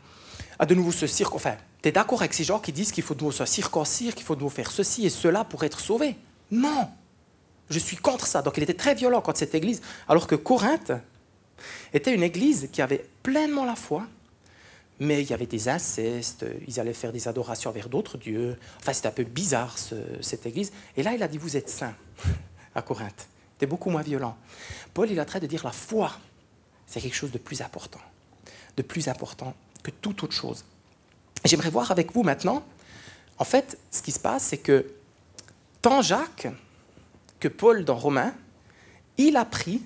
de 0.66 0.74
nouveau 0.74 0.94
se 0.94 1.08
circoncire. 1.08 1.52
Enfin, 1.52 1.58
tu 1.84 1.90
es 1.90 1.92
d'accord 1.92 2.22
avec 2.22 2.34
ces 2.34 2.46
gens 2.46 2.60
qui 2.60 2.72
disent 2.72 2.94
qu'il 2.94 3.04
faut 3.04 3.16
de 3.16 3.20
nouveau 3.20 3.34
se 3.34 3.46
circoncire, 3.46 4.16
qu'il 4.16 4.26
faut 4.26 4.36
de 4.36 4.40
nouveau 4.40 4.56
faire 4.56 4.72
ceci 4.72 5.06
et 5.06 5.10
cela 5.10 5.44
pour 5.44 5.66
être 5.66 5.82
sauvé? 5.82 6.16
Non 6.50 6.90
Je 7.70 7.80
suis 7.80 7.98
contre 7.98 8.28
ça. 8.28 8.42
Donc 8.42 8.56
il 8.56 8.64
était 8.64 8.74
très 8.74 8.96
violent 8.96 9.20
contre 9.20 9.40
cette 9.40 9.56
église. 9.56 9.82
Alors 10.08 10.26
que 10.26 10.36
Corinthe 10.36 10.94
était 11.92 12.16
une 12.16 12.24
église 12.24 12.70
qui 12.72 12.82
avait 12.82 13.06
pleinement 13.24 13.66
la 13.66 13.76
foi, 13.76 14.08
mais 15.00 15.22
il 15.22 15.30
y 15.30 15.34
avait 15.34 15.46
des 15.46 15.70
incestes, 15.70 16.46
ils 16.68 16.80
allaient 16.80 16.94
faire 16.94 17.12
des 17.12 17.28
adorations 17.28 17.72
vers 17.72 17.90
d'autres 17.90 18.18
dieux. 18.18 18.58
Enfin, 18.80 18.94
c'était 18.94 19.08
un 19.08 19.12
peu 19.12 19.24
bizarre, 19.24 19.76
cette 20.22 20.46
église. 20.46 20.72
Et 20.98 21.04
là, 21.04 21.14
il 21.14 21.24
a 21.24 21.28
dit, 21.28 21.38
vous 21.38 21.56
êtes 21.56 21.70
saints 21.70 21.96
à 22.76 22.82
Corinthe. 22.82 23.28
C'était 23.54 23.68
beaucoup 23.68 23.90
moins 23.90 24.02
violent. 24.02 24.38
Paul, 24.94 25.10
il 25.10 25.20
a 25.20 25.26
traité 25.26 25.48
de 25.48 25.50
dire 25.50 25.64
la 25.64 25.72
foi, 25.72 26.12
c'est 26.86 27.02
quelque 27.02 27.16
chose 27.16 27.32
de 27.32 27.38
plus 27.38 27.62
important, 27.62 28.02
de 28.78 28.82
plus 28.82 29.08
important 29.08 29.54
que 29.84 29.92
toute 29.92 30.24
autre 30.24 30.34
chose. 30.34 30.66
J'aimerais 31.46 31.70
voir 31.70 31.92
avec 31.92 32.14
vous 32.14 32.24
maintenant, 32.24 32.64
en 33.38 33.46
fait, 33.46 33.78
ce 33.92 34.02
qui 34.02 34.12
se 34.12 34.20
passe, 34.20 34.44
c'est 34.44 34.58
que 34.58 34.86
tant 35.82 36.02
Jacques 36.02 36.48
que 37.40 37.48
Paul, 37.48 37.86
dans 37.86 37.96
Romains, 37.96 38.34
il 39.18 39.38
a 39.38 39.46
pris 39.46 39.82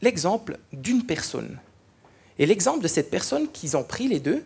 l'exemple 0.00 0.58
d'une 0.72 1.04
personne. 1.04 1.58
Et 2.40 2.46
l'exemple 2.46 2.80
de 2.80 2.88
cette 2.88 3.10
personne 3.10 3.52
qu'ils 3.52 3.76
ont 3.76 3.84
pris 3.84 4.08
les 4.08 4.18
deux, 4.18 4.42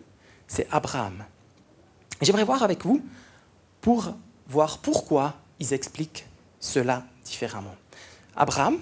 c'est 0.49 0.67
Abraham. 0.73 1.25
J'aimerais 2.21 2.43
voir 2.43 2.65
avec 2.65 2.85
vous 2.85 3.01
pour 3.81 4.15
voir 4.49 4.79
pourquoi 4.79 5.35
ils 5.61 5.73
expliquent 5.73 6.27
cela 6.59 7.05
différemment. 7.25 7.77
Abraham, 8.35 8.81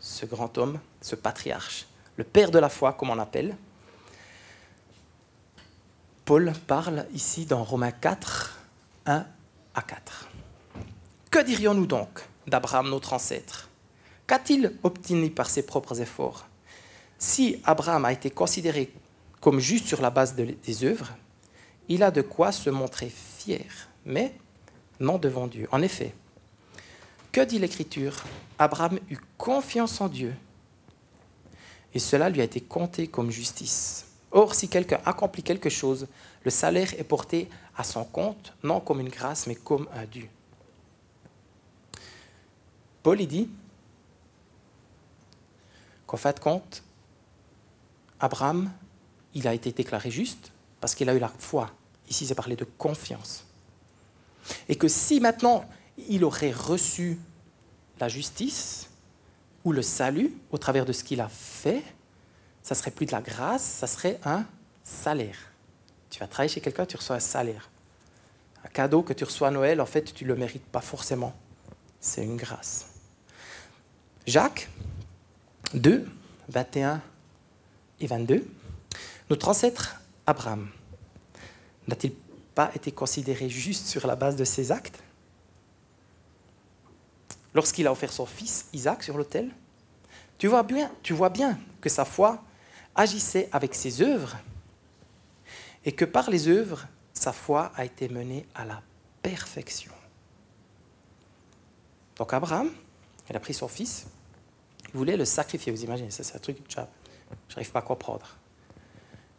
ce 0.00 0.26
grand 0.26 0.58
homme, 0.58 0.80
ce 1.00 1.14
patriarche, 1.14 1.86
le 2.16 2.24
père 2.24 2.50
de 2.50 2.58
la 2.58 2.68
foi, 2.68 2.94
comme 2.94 3.10
on 3.10 3.14
l'appelle, 3.14 3.56
Paul 6.24 6.52
parle 6.66 7.06
ici 7.14 7.46
dans 7.46 7.62
Romains 7.62 7.92
4, 7.92 8.58
1 9.06 9.24
à 9.76 9.82
4. 9.82 10.28
Que 11.30 11.38
dirions-nous 11.44 11.86
donc 11.86 12.26
d'Abraham, 12.48 12.90
notre 12.90 13.12
ancêtre? 13.12 13.68
Qu'a-t-il 14.26 14.76
obtenu 14.82 15.30
par 15.30 15.48
ses 15.48 15.62
propres 15.62 16.00
efforts? 16.00 16.48
Si 17.22 17.60
Abraham 17.62 18.04
a 18.04 18.12
été 18.12 18.30
considéré 18.30 18.92
comme 19.40 19.60
juste 19.60 19.86
sur 19.86 20.02
la 20.02 20.10
base 20.10 20.34
des 20.34 20.84
œuvres, 20.84 21.08
il 21.88 22.02
a 22.02 22.10
de 22.10 22.20
quoi 22.20 22.50
se 22.50 22.68
montrer 22.68 23.08
fier, 23.10 23.64
mais 24.04 24.34
non 24.98 25.18
devant 25.18 25.46
Dieu. 25.46 25.68
En 25.70 25.82
effet, 25.82 26.16
que 27.30 27.40
dit 27.42 27.60
l'Écriture? 27.60 28.16
Abraham 28.58 28.98
eut 29.08 29.20
confiance 29.38 30.00
en 30.00 30.08
Dieu 30.08 30.34
et 31.94 32.00
cela 32.00 32.28
lui 32.28 32.40
a 32.40 32.44
été 32.44 32.60
compté 32.60 33.06
comme 33.06 33.30
justice. 33.30 34.04
Or, 34.32 34.56
si 34.56 34.68
quelqu'un 34.68 34.98
accomplit 35.04 35.44
quelque 35.44 35.70
chose, 35.70 36.08
le 36.42 36.50
salaire 36.50 36.92
est 36.98 37.04
porté 37.04 37.48
à 37.76 37.84
son 37.84 38.02
compte, 38.02 38.52
non 38.64 38.80
comme 38.80 38.98
une 38.98 39.08
grâce, 39.08 39.46
mais 39.46 39.54
comme 39.54 39.86
un 39.94 40.06
dû. 40.06 40.28
Paul 43.04 43.24
dit 43.24 43.48
qu'en 46.04 46.16
fin 46.16 46.32
de 46.32 46.40
compte, 46.40 46.82
Abraham, 48.22 48.70
il 49.34 49.48
a 49.48 49.52
été 49.52 49.72
déclaré 49.72 50.10
juste 50.10 50.52
parce 50.80 50.94
qu'il 50.94 51.10
a 51.10 51.14
eu 51.14 51.18
la 51.18 51.28
foi. 51.28 51.70
Ici, 52.08 52.24
c'est 52.24 52.36
parlé 52.36 52.54
de 52.56 52.64
confiance. 52.64 53.44
Et 54.68 54.76
que 54.76 54.88
si 54.88 55.20
maintenant 55.20 55.68
il 56.08 56.24
aurait 56.24 56.52
reçu 56.52 57.18
la 57.98 58.08
justice 58.08 58.88
ou 59.64 59.72
le 59.72 59.82
salut 59.82 60.32
au 60.52 60.58
travers 60.58 60.84
de 60.84 60.92
ce 60.92 61.04
qu'il 61.04 61.20
a 61.20 61.28
fait, 61.28 61.82
ça 62.62 62.76
serait 62.76 62.92
plus 62.92 63.06
de 63.06 63.12
la 63.12 63.20
grâce, 63.20 63.62
ça 63.62 63.88
serait 63.88 64.20
un 64.24 64.44
salaire. 64.84 65.36
Tu 66.08 66.20
vas 66.20 66.28
travailler 66.28 66.52
chez 66.52 66.60
quelqu'un, 66.60 66.86
tu 66.86 66.96
reçois 66.96 67.16
un 67.16 67.20
salaire. 67.20 67.70
Un 68.64 68.68
cadeau 68.68 69.02
que 69.02 69.12
tu 69.12 69.24
reçois 69.24 69.48
à 69.48 69.50
Noël, 69.50 69.80
en 69.80 69.86
fait, 69.86 70.14
tu 70.14 70.24
ne 70.24 70.28
le 70.28 70.36
mérites 70.36 70.66
pas 70.66 70.80
forcément. 70.80 71.34
C'est 72.00 72.22
une 72.22 72.36
grâce. 72.36 72.86
Jacques 74.26 74.68
2, 75.74 76.08
21 76.48 77.02
et 78.02 78.06
22. 78.06 78.46
Notre 79.30 79.48
ancêtre 79.48 80.00
Abraham 80.26 80.68
n'a-t-il 81.88 82.12
pas 82.54 82.70
été 82.74 82.92
considéré 82.92 83.48
juste 83.48 83.86
sur 83.86 84.06
la 84.06 84.16
base 84.16 84.36
de 84.36 84.44
ses 84.44 84.70
actes? 84.70 85.02
Lorsqu'il 87.54 87.86
a 87.86 87.92
offert 87.92 88.12
son 88.12 88.26
fils 88.26 88.66
Isaac 88.72 89.02
sur 89.02 89.16
l'autel, 89.16 89.50
tu 90.38 90.48
vois 90.48 90.62
bien, 90.62 90.90
que 91.80 91.88
sa 91.88 92.04
foi 92.04 92.42
agissait 92.94 93.48
avec 93.52 93.74
ses 93.74 94.02
œuvres 94.02 94.36
et 95.84 95.92
que 95.92 96.04
par 96.04 96.30
les 96.30 96.48
œuvres, 96.48 96.86
sa 97.12 97.32
foi 97.32 97.72
a 97.76 97.84
été 97.84 98.08
menée 98.08 98.46
à 98.54 98.64
la 98.64 98.82
perfection. 99.22 99.92
Donc 102.16 102.32
Abraham, 102.32 102.70
il 103.30 103.36
a 103.36 103.40
pris 103.40 103.54
son 103.54 103.68
fils, 103.68 104.06
il 104.88 104.98
voulait 104.98 105.16
le 105.16 105.24
sacrifier. 105.24 105.72
Vous 105.72 105.84
imaginez, 105.84 106.10
c'est 106.10 106.34
un 106.34 106.38
truc, 106.38 106.58
je 107.48 107.54
n'arrive 107.54 107.72
pas 107.72 107.80
à 107.80 107.82
comprendre. 107.82 108.36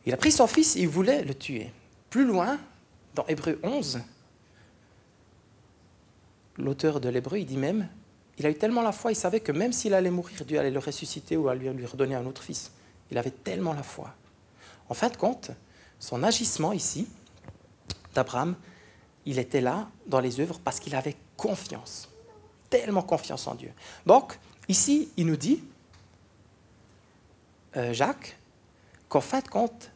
Il 0.05 0.13
a 0.13 0.17
pris 0.17 0.31
son 0.31 0.47
fils 0.47 0.75
et 0.75 0.81
il 0.81 0.87
voulait 0.87 1.23
le 1.23 1.33
tuer. 1.33 1.71
Plus 2.09 2.25
loin, 2.25 2.59
dans 3.15 3.25
Hébreu 3.27 3.59
11, 3.63 4.01
l'auteur 6.57 6.99
de 6.99 7.09
l'Hébreu, 7.09 7.39
il 7.39 7.45
dit 7.45 7.57
même, 7.57 7.87
il 8.37 8.45
a 8.45 8.49
eu 8.49 8.55
tellement 8.55 8.81
la 8.81 8.91
foi, 8.91 9.11
il 9.11 9.15
savait 9.15 9.39
que 9.39 9.51
même 9.51 9.71
s'il 9.71 9.93
allait 9.93 10.11
mourir, 10.11 10.43
Dieu 10.45 10.59
allait 10.59 10.71
le 10.71 10.79
ressusciter 10.79 11.37
ou 11.37 11.47
allait 11.49 11.71
lui 11.71 11.85
redonner 11.85 12.15
un 12.15 12.25
autre 12.25 12.43
fils. 12.43 12.71
Il 13.11 13.17
avait 13.17 13.31
tellement 13.31 13.73
la 13.73 13.83
foi. 13.83 14.13
En 14.89 14.93
fin 14.93 15.09
de 15.09 15.17
compte, 15.17 15.51
son 15.99 16.23
agissement 16.23 16.73
ici, 16.73 17.07
d'Abraham, 18.13 18.55
il 19.25 19.39
était 19.39 19.61
là 19.61 19.87
dans 20.07 20.19
les 20.19 20.39
œuvres 20.39 20.59
parce 20.63 20.79
qu'il 20.79 20.95
avait 20.95 21.15
confiance, 21.37 22.09
tellement 22.69 23.03
confiance 23.03 23.47
en 23.47 23.55
Dieu. 23.55 23.71
Donc, 24.05 24.37
ici, 24.67 25.09
il 25.15 25.27
nous 25.27 25.37
dit, 25.37 25.63
euh, 27.77 27.93
Jacques, 27.93 28.37
qu'en 29.09 29.19
de 29.19 29.47
compte, 29.47 29.91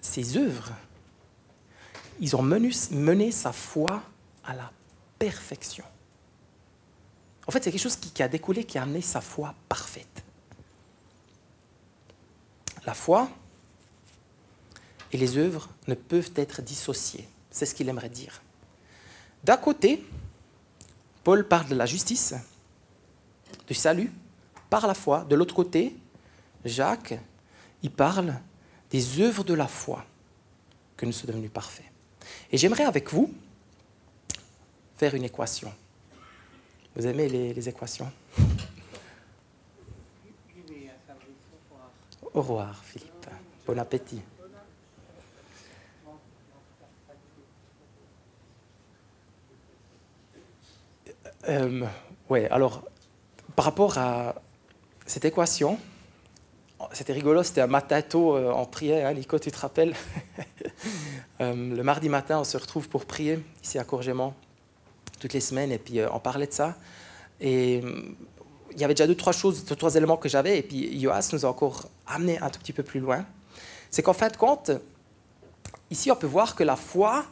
ses 0.00 0.36
œuvres, 0.36 0.72
ils 2.20 2.34
ont 2.36 2.42
mené, 2.42 2.70
mené 2.90 3.30
sa 3.30 3.52
foi 3.52 4.02
à 4.44 4.54
la 4.54 4.70
perfection. 5.18 5.84
En 7.46 7.52
fait, 7.52 7.62
c'est 7.62 7.70
quelque 7.70 7.80
chose 7.80 7.96
qui, 7.96 8.10
qui 8.10 8.22
a 8.22 8.28
découlé, 8.28 8.64
qui 8.64 8.78
a 8.78 8.82
amené 8.82 9.00
sa 9.00 9.20
foi 9.20 9.54
parfaite. 9.68 10.24
La 12.86 12.94
foi 12.94 13.28
et 15.12 15.16
les 15.16 15.36
œuvres 15.36 15.68
ne 15.86 15.94
peuvent 15.94 16.32
être 16.36 16.62
dissociées. 16.62 17.28
C'est 17.50 17.66
ce 17.66 17.74
qu'il 17.74 17.88
aimerait 17.88 18.08
dire. 18.08 18.42
D'un 19.44 19.56
côté, 19.56 20.04
Paul 21.24 21.46
parle 21.46 21.68
de 21.68 21.74
la 21.74 21.86
justice, 21.86 22.34
du 23.66 23.74
salut, 23.74 24.12
par 24.70 24.86
la 24.86 24.94
foi. 24.94 25.24
De 25.24 25.34
l'autre 25.34 25.54
côté, 25.54 25.96
Jacques, 26.66 27.18
il 27.82 27.90
parle 27.90 28.34
des 28.90 29.20
œuvres 29.20 29.44
de 29.44 29.54
la 29.54 29.66
foi 29.66 30.04
que 30.96 31.06
nous 31.06 31.12
sommes 31.12 31.30
devenus 31.30 31.50
parfaits. 31.50 31.86
Et 32.50 32.58
j'aimerais 32.58 32.84
avec 32.84 33.12
vous 33.12 33.32
faire 34.96 35.14
une 35.14 35.24
équation. 35.24 35.72
Vous 36.94 37.06
aimez 37.06 37.28
les, 37.28 37.68
équations? 37.68 38.10
Au 42.22 42.40
revoir, 42.40 42.82
Philippe. 42.84 43.26
Bon 43.66 43.78
appétit. 43.78 44.22
Euh, 51.48 51.86
oui, 52.28 52.46
alors, 52.46 52.82
par 53.54 53.66
rapport 53.66 53.96
à 53.98 54.34
cette 55.06 55.24
équation, 55.24 55.78
c'était 56.92 57.12
rigolo, 57.12 57.42
c'était 57.42 57.60
un 57.60 57.66
matin 57.66 58.02
tôt, 58.02 58.36
euh, 58.36 58.52
on 58.54 58.66
priait, 58.66 59.02
hein, 59.02 59.12
Nico, 59.14 59.38
tu 59.38 59.50
te 59.50 59.58
rappelles? 59.58 59.94
Euh, 61.40 61.54
Le 61.54 61.82
mardi 61.82 62.08
matin, 62.08 62.40
on 62.40 62.44
se 62.44 62.56
retrouve 62.56 62.88
pour 62.88 63.04
prier 63.04 63.38
ici 63.62 63.78
à 63.78 63.84
Courgément, 63.84 64.34
toutes 65.20 65.34
les 65.34 65.40
semaines, 65.40 65.70
et 65.70 65.78
puis 65.78 66.00
on 66.10 66.18
parlait 66.18 66.46
de 66.46 66.52
ça. 66.52 66.76
Et 67.42 67.82
il 68.72 68.80
y 68.80 68.84
avait 68.84 68.94
déjà 68.94 69.06
deux, 69.06 69.14
trois 69.14 69.34
choses, 69.34 69.64
deux, 69.66 69.76
trois 69.76 69.94
éléments 69.96 70.16
que 70.16 70.30
j'avais, 70.30 70.58
et 70.58 70.62
puis 70.62 70.98
Joas 70.98 71.28
nous 71.34 71.44
a 71.44 71.48
encore 71.50 71.90
amené 72.06 72.38
un 72.40 72.48
tout 72.48 72.58
petit 72.58 72.72
peu 72.72 72.82
plus 72.82 73.00
loin. 73.00 73.26
C'est 73.90 74.02
qu'en 74.02 74.14
fin 74.14 74.28
de 74.28 74.36
compte, 74.36 74.70
ici, 75.90 76.10
on 76.10 76.16
peut 76.16 76.26
voir 76.26 76.54
que 76.54 76.64
la 76.64 76.76
foi 76.76 77.26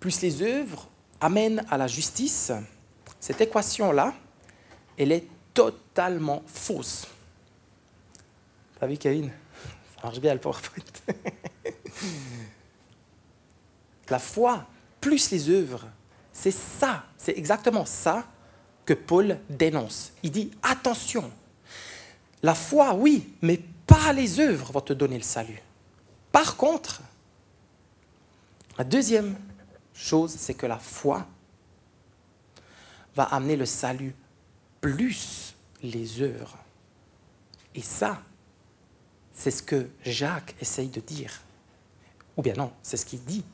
plus 0.00 0.20
les 0.20 0.42
œuvres 0.42 0.88
amènent 1.20 1.64
à 1.70 1.78
la 1.78 1.86
justice. 1.86 2.50
Cette 3.20 3.40
équation-là, 3.40 4.14
elle 4.98 5.12
est 5.12 5.26
totalement 5.54 6.42
fausse. 6.46 7.06
T'as 8.78 8.86
vu, 8.86 8.96
Kevin? 8.96 9.30
Ça 9.94 10.02
marche 10.04 10.20
bien 10.20 10.34
le 10.34 10.40
PowerPoint. 10.40 10.84
la 14.10 14.18
foi 14.18 14.66
plus 15.00 15.30
les 15.30 15.48
œuvres, 15.50 15.86
c'est 16.32 16.50
ça, 16.50 17.04
c'est 17.16 17.36
exactement 17.36 17.84
ça 17.84 18.26
que 18.84 18.94
Paul 18.94 19.38
dénonce. 19.48 20.12
Il 20.22 20.30
dit 20.30 20.50
attention, 20.62 21.30
la 22.42 22.54
foi, 22.54 22.94
oui, 22.94 23.34
mais 23.42 23.60
pas 23.86 24.12
les 24.12 24.40
œuvres 24.40 24.72
vont 24.72 24.80
te 24.80 24.92
donner 24.92 25.16
le 25.16 25.22
salut. 25.22 25.62
Par 26.32 26.56
contre, 26.56 27.00
la 28.76 28.84
deuxième 28.84 29.36
chose, 29.94 30.34
c'est 30.36 30.54
que 30.54 30.66
la 30.66 30.78
foi 30.78 31.26
va 33.14 33.24
amener 33.24 33.56
le 33.56 33.66
salut 33.66 34.14
plus 34.80 35.54
les 35.82 36.20
œuvres. 36.20 36.58
Et 37.74 37.82
ça, 37.82 38.20
c'est 39.34 39.50
ce 39.50 39.62
que 39.62 39.90
Jacques 40.04 40.54
essaye 40.60 40.88
de 40.88 41.00
dire. 41.00 41.42
Ou 42.36 42.42
bien 42.42 42.54
non, 42.54 42.72
c'est 42.82 42.96
ce 42.96 43.04
qu'il 43.04 43.22
dit. 43.24 43.44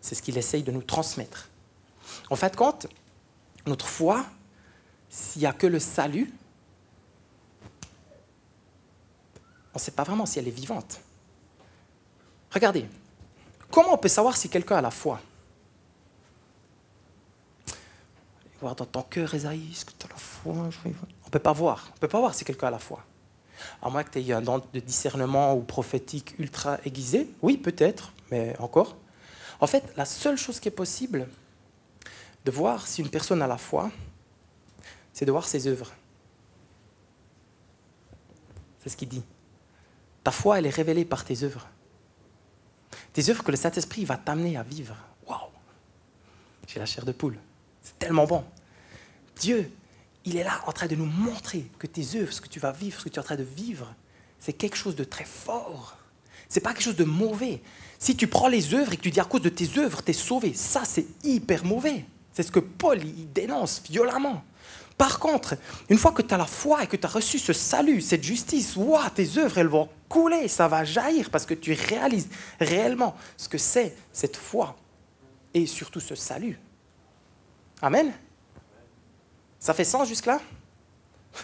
C'est 0.00 0.14
ce 0.16 0.22
qu'il 0.22 0.36
essaye 0.36 0.64
de 0.64 0.72
nous 0.72 0.82
transmettre. 0.82 1.48
En 2.28 2.36
fait, 2.36 2.56
compte, 2.56 2.88
notre 3.66 3.86
foi, 3.86 4.26
s'il 5.08 5.40
n'y 5.40 5.46
a 5.46 5.52
que 5.52 5.66
le 5.66 5.78
salut, 5.78 6.32
on 9.74 9.78
ne 9.78 9.80
sait 9.80 9.92
pas 9.92 10.02
vraiment 10.02 10.26
si 10.26 10.38
elle 10.38 10.48
est 10.48 10.50
vivante. 10.50 11.00
Regardez, 12.50 12.86
comment 13.70 13.94
on 13.94 13.98
peut 13.98 14.08
savoir 14.08 14.36
si 14.36 14.48
quelqu'un 14.48 14.76
a 14.76 14.82
la 14.82 14.90
foi? 14.90 15.20
Est-ce 19.72 19.84
la 20.08 20.16
foi? 20.16 20.54
On 20.54 20.66
ne 20.66 21.30
peut 21.30 21.38
pas 21.38 21.52
voir. 21.52 21.86
On 21.90 21.94
ne 21.94 21.98
peut 22.00 22.08
pas 22.08 22.20
voir 22.20 22.34
si 22.34 22.44
quelqu'un 22.44 22.68
a 22.68 22.70
la 22.70 22.78
foi. 22.78 23.04
À 23.82 23.90
moins 23.90 24.04
que 24.04 24.10
tu 24.10 24.20
aies 24.20 24.32
un 24.32 24.42
don 24.42 24.62
de 24.72 24.80
discernement 24.80 25.54
ou 25.54 25.60
prophétique 25.60 26.34
ultra 26.38 26.78
aiguisé. 26.84 27.30
Oui, 27.42 27.56
peut-être, 27.56 28.12
mais 28.30 28.56
encore. 28.58 28.96
En 29.60 29.66
fait, 29.66 29.84
la 29.96 30.04
seule 30.04 30.36
chose 30.36 30.60
qui 30.60 30.68
est 30.68 30.72
possible 30.72 31.28
de 32.44 32.50
voir 32.50 32.86
si 32.86 33.00
une 33.00 33.10
personne 33.10 33.42
a 33.42 33.46
la 33.46 33.58
foi, 33.58 33.90
c'est 35.12 35.24
de 35.24 35.30
voir 35.30 35.46
ses 35.46 35.66
œuvres. 35.66 35.92
C'est 38.82 38.88
ce 38.88 38.96
qu'il 38.96 39.08
dit. 39.08 39.22
Ta 40.24 40.30
foi, 40.30 40.58
elle 40.58 40.66
est 40.66 40.70
révélée 40.70 41.04
par 41.04 41.24
tes 41.24 41.42
œuvres. 41.44 41.68
Tes 43.12 43.30
œuvres 43.30 43.44
que 43.44 43.50
le 43.50 43.56
Saint-Esprit 43.56 44.04
va 44.04 44.16
t'amener 44.16 44.56
à 44.56 44.62
vivre. 44.62 44.96
Waouh 45.26 45.50
J'ai 46.66 46.78
la 46.78 46.86
chair 46.86 47.04
de 47.04 47.12
poule. 47.12 47.38
C'est 47.82 47.98
tellement 47.98 48.26
bon. 48.26 48.44
Dieu, 49.36 49.70
il 50.24 50.36
est 50.36 50.44
là 50.44 50.62
en 50.66 50.72
train 50.72 50.86
de 50.86 50.94
nous 50.94 51.06
montrer 51.06 51.66
que 51.78 51.86
tes 51.86 52.16
œuvres, 52.16 52.32
ce 52.32 52.40
que 52.40 52.48
tu 52.48 52.60
vas 52.60 52.72
vivre, 52.72 52.98
ce 52.98 53.04
que 53.04 53.08
tu 53.08 53.16
es 53.16 53.18
en 53.18 53.24
train 53.24 53.36
de 53.36 53.42
vivre, 53.42 53.94
c'est 54.38 54.52
quelque 54.52 54.76
chose 54.76 54.96
de 54.96 55.04
très 55.04 55.24
fort. 55.24 55.96
C'est 56.48 56.60
pas 56.60 56.72
quelque 56.72 56.82
chose 56.82 56.96
de 56.96 57.04
mauvais. 57.04 57.62
Si 57.98 58.16
tu 58.16 58.26
prends 58.26 58.48
les 58.48 58.74
œuvres 58.74 58.92
et 58.92 58.96
que 58.96 59.02
tu 59.02 59.10
dis 59.10 59.20
à 59.20 59.24
cause 59.24 59.42
de 59.42 59.48
tes 59.48 59.78
œuvres, 59.78 60.02
tu 60.02 60.10
es 60.10 60.14
sauvé, 60.14 60.52
ça 60.54 60.82
c'est 60.84 61.06
hyper 61.24 61.64
mauvais. 61.64 62.04
C'est 62.32 62.42
ce 62.42 62.52
que 62.52 62.60
Paul 62.60 63.02
il 63.02 63.32
dénonce 63.32 63.82
violemment. 63.88 64.42
Par 64.98 65.18
contre, 65.18 65.56
une 65.88 65.98
fois 65.98 66.12
que 66.12 66.22
tu 66.22 66.32
as 66.34 66.36
la 66.36 66.46
foi 66.46 66.84
et 66.84 66.86
que 66.86 66.96
tu 66.96 67.06
as 67.06 67.10
reçu 67.10 67.38
ce 67.38 67.52
salut, 67.52 68.00
cette 68.00 68.22
justice, 68.22 68.76
tes 69.14 69.38
œuvres, 69.38 69.58
elles 69.58 69.66
vont 69.66 69.88
couler, 70.08 70.48
ça 70.48 70.68
va 70.68 70.84
jaillir 70.84 71.30
parce 71.30 71.46
que 71.46 71.54
tu 71.54 71.72
réalises 71.72 72.28
réellement 72.60 73.16
ce 73.36 73.48
que 73.48 73.58
c'est 73.58 73.96
cette 74.12 74.36
foi 74.36 74.76
et 75.54 75.66
surtout 75.66 76.00
ce 76.00 76.14
salut. 76.14 76.58
Amen. 77.80 78.12
Ça 79.62 79.72
fait 79.74 79.84
sens 79.84 80.08
jusque-là? 80.08 80.40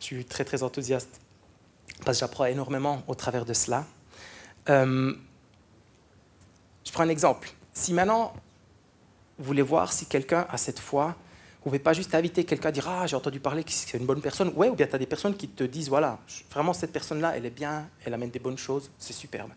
Je 0.00 0.04
suis 0.06 0.24
très 0.24 0.42
très 0.42 0.62
enthousiaste 0.62 1.20
parce 2.02 2.16
que 2.16 2.20
j'apprends 2.20 2.46
énormément 2.46 3.02
au 3.06 3.14
travers 3.14 3.44
de 3.44 3.52
cela. 3.52 3.84
Euh, 4.70 5.14
je 6.82 6.92
prends 6.92 7.02
un 7.02 7.10
exemple. 7.10 7.50
Si 7.74 7.92
maintenant 7.92 8.32
vous 9.36 9.44
voulez 9.44 9.60
voir 9.60 9.92
si 9.92 10.06
quelqu'un 10.06 10.46
a 10.48 10.56
cette 10.56 10.78
foi. 10.78 11.08
Vous 11.08 11.10
ne 11.10 11.64
pouvez 11.64 11.78
pas 11.78 11.92
juste 11.92 12.14
inviter 12.14 12.44
quelqu'un 12.44 12.70
à 12.70 12.72
dire 12.72 12.88
Ah, 12.88 13.06
j'ai 13.06 13.16
entendu 13.16 13.40
parler 13.40 13.64
que 13.64 13.70
c'est 13.70 13.98
une 13.98 14.06
bonne 14.06 14.22
personne. 14.22 14.50
Ouais, 14.56 14.70
ou 14.70 14.74
bien 14.74 14.86
tu 14.86 14.94
as 14.94 14.98
des 14.98 15.04
personnes 15.06 15.36
qui 15.36 15.48
te 15.48 15.64
disent 15.64 15.90
Voilà, 15.90 16.18
vraiment, 16.50 16.72
cette 16.72 16.92
personne-là, 16.92 17.36
elle 17.36 17.44
est 17.44 17.50
bien, 17.50 17.86
elle 18.06 18.14
amène 18.14 18.30
des 18.30 18.38
bonnes 18.38 18.56
choses, 18.56 18.90
c'est 18.98 19.12
superbe. 19.12 19.50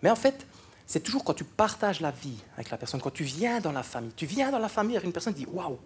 Mais 0.00 0.10
en 0.10 0.16
fait, 0.16 0.46
c'est 0.86 1.00
toujours 1.00 1.24
quand 1.24 1.34
tu 1.34 1.44
partages 1.44 2.00
la 2.00 2.10
vie 2.10 2.36
avec 2.54 2.70
la 2.70 2.76
personne, 2.76 3.00
quand 3.00 3.12
tu 3.12 3.24
viens 3.24 3.60
dans 3.60 3.72
la 3.72 3.82
famille. 3.82 4.12
Tu 4.16 4.26
viens 4.26 4.50
dans 4.50 4.58
la 4.58 4.68
famille 4.68 4.96
avec 4.96 5.06
une 5.06 5.12
personne 5.12 5.34
qui 5.34 5.44
dit 5.44 5.50
Waouh, 5.50 5.78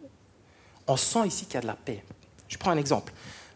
on 0.86 0.96
sent 0.96 1.26
ici 1.26 1.44
qu'il 1.46 1.54
y 1.54 1.58
a 1.58 1.60
de 1.62 1.66
la 1.66 1.76
paix. 1.76 2.04
Je 2.48 2.56
prends 2.56 2.70
un 2.70 2.76
exemple. 2.76 3.12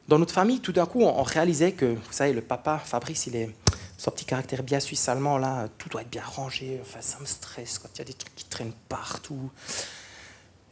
Dans 0.09 0.19
notre 0.19 0.35
famille, 0.35 0.61
tout 0.61 0.73
d'un 0.73 0.87
coup, 0.87 1.03
on 1.03 1.23
réalisait 1.23 1.73
que, 1.73 1.87
vous 1.87 2.13
savez, 2.13 2.33
le 2.33 2.43
papa, 2.43 2.79
Fabrice, 2.85 3.27
il 3.27 3.37
est 3.37 3.51
son 3.97 4.11
petit 4.11 4.25
caractère 4.25 4.63
bien 4.65 4.81
suisse-allemand, 4.81 5.39
là, 5.39 5.69
tout 5.79 5.89
doit 5.89 6.03
être 6.03 6.11
bien 6.11 6.25
rangé. 6.25 6.81
Enfin, 6.83 7.01
ça 7.01 7.19
me 7.21 7.25
stresse 7.25 7.79
quand 7.79 7.89
il 7.95 7.99
y 7.99 8.03
a 8.03 8.05
des 8.05 8.15
trucs 8.15 8.35
qui 8.35 8.45
traînent 8.45 8.75
partout. 8.89 9.51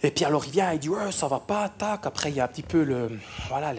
Et 0.02 0.10
puis 0.10 0.24
alors 0.24 0.44
il 0.46 0.52
vient, 0.52 0.72
il 0.72 0.78
dit 0.78 0.88
ouais, 0.88 1.12
ça 1.12 1.28
va 1.28 1.40
pas, 1.40 1.68
tac. 1.68 2.06
Après 2.06 2.30
il 2.30 2.36
y 2.36 2.40
a 2.40 2.44
un 2.44 2.48
petit 2.48 2.62
peu 2.62 2.82
le, 2.82 3.10
voilà, 3.48 3.74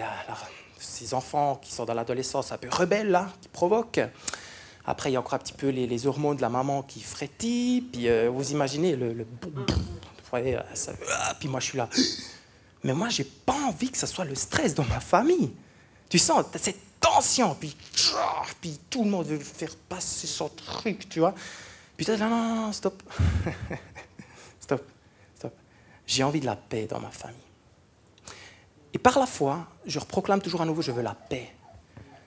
ces 0.77 1.13
enfants 1.13 1.59
qui 1.61 1.73
sont 1.73 1.85
dans 1.85 1.93
l'adolescence 1.93 2.51
un 2.51 2.57
peu 2.57 2.69
rebelles 2.69 3.09
là, 3.09 3.27
qui 3.41 3.49
provoquent. 3.49 4.01
Après 4.85 5.09
il 5.09 5.13
y 5.13 5.15
a 5.15 5.19
encore 5.19 5.35
un 5.35 5.39
petit 5.39 5.53
peu 5.53 5.69
les, 5.69 6.07
hormones 6.07 6.37
de 6.37 6.41
la 6.41 6.49
maman 6.49 6.83
qui 6.83 7.01
frétillent. 7.01 7.81
Puis 7.81 8.07
euh, 8.07 8.29
vous 8.29 8.51
imaginez 8.51 8.95
le, 8.95 9.13
le 9.13 9.25
voyez, 10.29 10.57
ça, 10.73 10.93
ah, 11.11 11.35
puis 11.39 11.47
moi 11.47 11.59
je 11.59 11.65
suis 11.65 11.77
là. 11.77 11.89
Mais 12.83 12.93
moi 12.93 13.09
j'ai 13.09 13.23
pas 13.23 13.53
envie 13.67 13.91
que 13.91 13.97
ça 13.97 14.07
soit 14.07 14.25
le 14.25 14.35
stress 14.35 14.73
dans 14.73 14.85
ma 14.85 14.99
famille. 14.99 15.51
Tu 16.09 16.17
sens 16.17 16.45
cette 16.55 16.99
tension, 16.99 17.55
puis, 17.55 17.75
puis 18.61 18.79
tout 18.89 19.03
le 19.03 19.09
monde 19.09 19.25
veut 19.25 19.39
faire 19.39 19.75
passer 19.89 20.27
son 20.27 20.49
truc, 20.49 21.09
tu 21.09 21.19
vois. 21.19 21.33
Puis 21.97 22.05
tu 22.05 22.11
non, 22.17 22.29
non, 22.29 22.55
non, 22.55 22.73
stop. 22.73 23.01
stop, 24.59 24.83
stop. 25.35 25.53
J'ai 26.05 26.23
envie 26.23 26.39
de 26.39 26.45
la 26.45 26.55
paix 26.55 26.87
dans 26.87 26.99
ma 26.99 27.11
famille. 27.11 27.37
Et 28.93 28.97
par 28.97 29.19
la 29.19 29.25
foi, 29.25 29.67
je 29.85 29.99
proclame 29.99 30.41
toujours 30.41 30.61
à 30.61 30.65
nouveau, 30.65 30.81
je 30.81 30.91
veux 30.91 31.01
la 31.01 31.13
paix. 31.13 31.53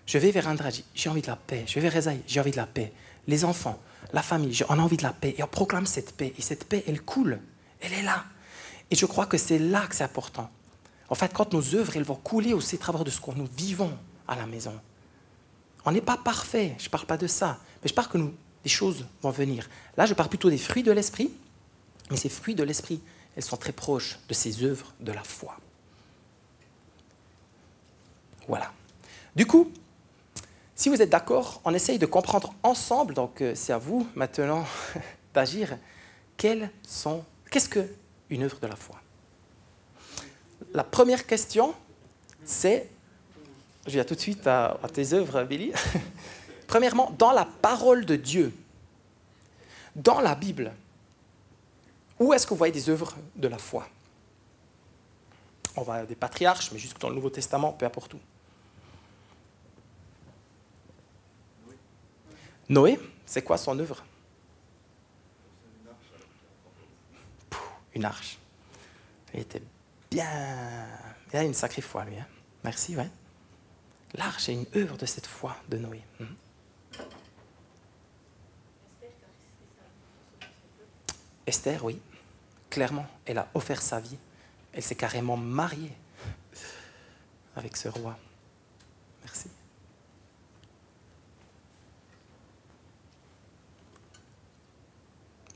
Je 0.07 0.19
vais 0.19 0.31
vers 0.31 0.47
André, 0.49 0.71
j'ai 0.95 1.09
envie 1.09 1.23
de 1.23 1.27
la 1.27 1.37
paix. 1.37 1.65
Je 1.67 1.75
vais 1.75 1.81
vers 1.81 1.97
Esaïe, 1.97 2.21
j'ai 2.27 2.41
envie 2.41 2.51
de 2.51 2.57
la 2.57 2.67
paix. 2.67 2.93
Les 3.27 3.45
enfants, 3.45 3.81
la 4.13 4.23
famille, 4.23 4.63
on 4.69 4.79
a 4.79 4.83
envie 4.83 4.97
de 4.97 5.03
la 5.03 5.13
paix. 5.13 5.35
Et 5.39 5.43
on 5.43 5.47
proclame 5.47 5.87
cette 5.87 6.15
paix. 6.15 6.35
Et 6.37 6.43
cette 6.43 6.65
paix, 6.69 6.85
elle 6.87 7.01
coule. 7.01 7.41
Elle 7.81 7.93
est 7.93 8.03
là. 8.03 8.25
Et 8.91 8.97
je 8.97 9.07
crois 9.07 9.27
que 9.27 9.39
c'est 9.39 9.59
là 9.59 9.87
que 9.87 9.95
c'est 9.95 10.05
important. 10.05 10.51
En 11.09 11.15
fait, 11.15 11.33
quand 11.33 11.53
nos 11.53 11.75
œuvres, 11.75 11.97
elles 11.97 12.05
vont 12.05 12.17
couler 12.17 12.53
aussi 12.53 12.77
à 12.77 12.79
travers 12.79 13.05
de 13.05 13.11
ce 13.11 13.21
que 13.21 13.31
nous 13.33 13.49
vivons 13.57 13.97
à 14.29 14.37
la 14.37 14.47
maison. 14.47 14.79
On 15.85 15.93
n'est 15.93 16.01
pas 16.01 16.17
parfait, 16.17 16.75
je 16.79 16.85
ne 16.85 16.91
parle 16.91 17.07
pas 17.07 17.17
de 17.17 17.27
ça, 17.27 17.59
mais 17.83 17.89
je 17.89 17.95
parle 17.95 18.09
que 18.09 18.19
des 18.19 18.71
choses 18.71 19.05
vont 19.23 19.31
venir. 19.31 19.69
Là, 19.97 20.07
je 20.07 20.15
parle 20.15 20.29
plutôt 20.31 20.49
des 20.49 20.59
fruits 20.59 20.83
de 20.83 20.93
l'esprit, 20.93 21.31
mais 22.11 22.17
ces 22.17 22.31
fruits 22.31 22.55
de 22.55 22.63
l'esprit, 22.63 23.01
elles 23.37 23.43
sont 23.43 23.57
très 23.57 23.73
proches 23.73 24.19
de 24.29 24.35
ces 24.35 24.65
œuvres 24.65 24.93
de 25.01 25.13
la 25.13 25.23
foi. 25.23 25.57
Voilà. 28.49 28.73
Du 29.37 29.47
coup, 29.47 29.71
si 30.75 30.89
vous 30.89 31.01
êtes 31.01 31.11
d'accord, 31.11 31.61
on 31.65 31.73
essaye 31.73 31.99
de 31.99 32.07
comprendre 32.07 32.53
ensemble, 32.63 33.15
donc 33.15 33.41
euh, 33.41 33.55
c'est 33.55 33.73
à 33.73 33.79
vous 33.79 34.09
maintenant 34.15 34.65
d'agir, 35.35 35.79
qu'est-ce 36.37 37.69
qu'une 37.69 38.43
œuvre 38.43 38.59
de 38.61 38.67
la 38.67 38.77
foi? 38.77 39.01
La 40.73 40.85
première 40.85 41.27
question, 41.27 41.75
c'est 42.45 42.91
je 43.87 43.93
viens 43.93 44.05
tout 44.05 44.15
de 44.15 44.21
suite 44.21 44.47
à, 44.47 44.79
tes 44.93 45.13
œuvres, 45.13 45.45
Billy. 45.45 45.73
Premièrement, 46.67 47.15
dans 47.19 47.33
la 47.33 47.45
parole 47.45 48.07
de 48.07 48.17
Dieu, 48.17 48.53
dans 49.95 50.21
la 50.21 50.35
Bible, 50.35 50.73
où 52.19 52.33
est-ce 52.33 52.47
que 52.47 52.51
vous 52.51 52.59
voyez 52.59 52.73
des 52.73 52.89
œuvres 52.89 53.15
de 53.37 53.49
la 53.49 53.59
foi? 53.59 53.87
On 55.77 55.83
va 55.83 56.07
des 56.07 56.15
patriarches, 56.15 56.71
mais 56.73 56.79
jusque 56.79 56.99
dans 56.99 57.11
le 57.11 57.15
Nouveau 57.15 57.31
Testament, 57.31 57.73
peu 57.73 57.85
importe 57.85 58.15
où. 58.15 58.19
Noé, 62.69 62.99
c'est 63.27 63.43
quoi 63.43 63.59
son 63.59 63.79
œuvre? 63.79 64.05
Une 67.95 68.05
arche. 68.05 68.39
Il 69.33 69.41
était 69.41 69.63
bien. 70.11 70.89
Il 71.33 71.37
a 71.37 71.43
une 71.43 71.55
sacrée 71.55 71.83
foi, 71.83 72.05
lui. 72.05 72.17
Hein. 72.17 72.27
Merci, 72.63 72.97
ouais. 72.97 73.11
L'arche 74.15 74.49
est 74.49 74.53
une 74.53 74.67
œuvre 74.77 74.97
de 74.97 75.07
cette 75.07 75.27
foi 75.27 75.57
de 75.69 75.79
Noé. 75.79 76.03
Hmm. 76.19 76.25
Esther, 81.47 81.85
oui, 81.85 82.01
clairement, 82.71 83.07
elle 83.27 83.39
a 83.39 83.49
offert 83.55 83.83
sa 83.83 84.01
vie. 84.01 84.17
Elle 84.73 84.83
s'est 84.83 84.95
carrément 84.95 85.37
mariée 85.37 85.93
avec 87.57 87.77
ce 87.77 87.89
roi. 87.89 88.17
Merci. 89.25 89.51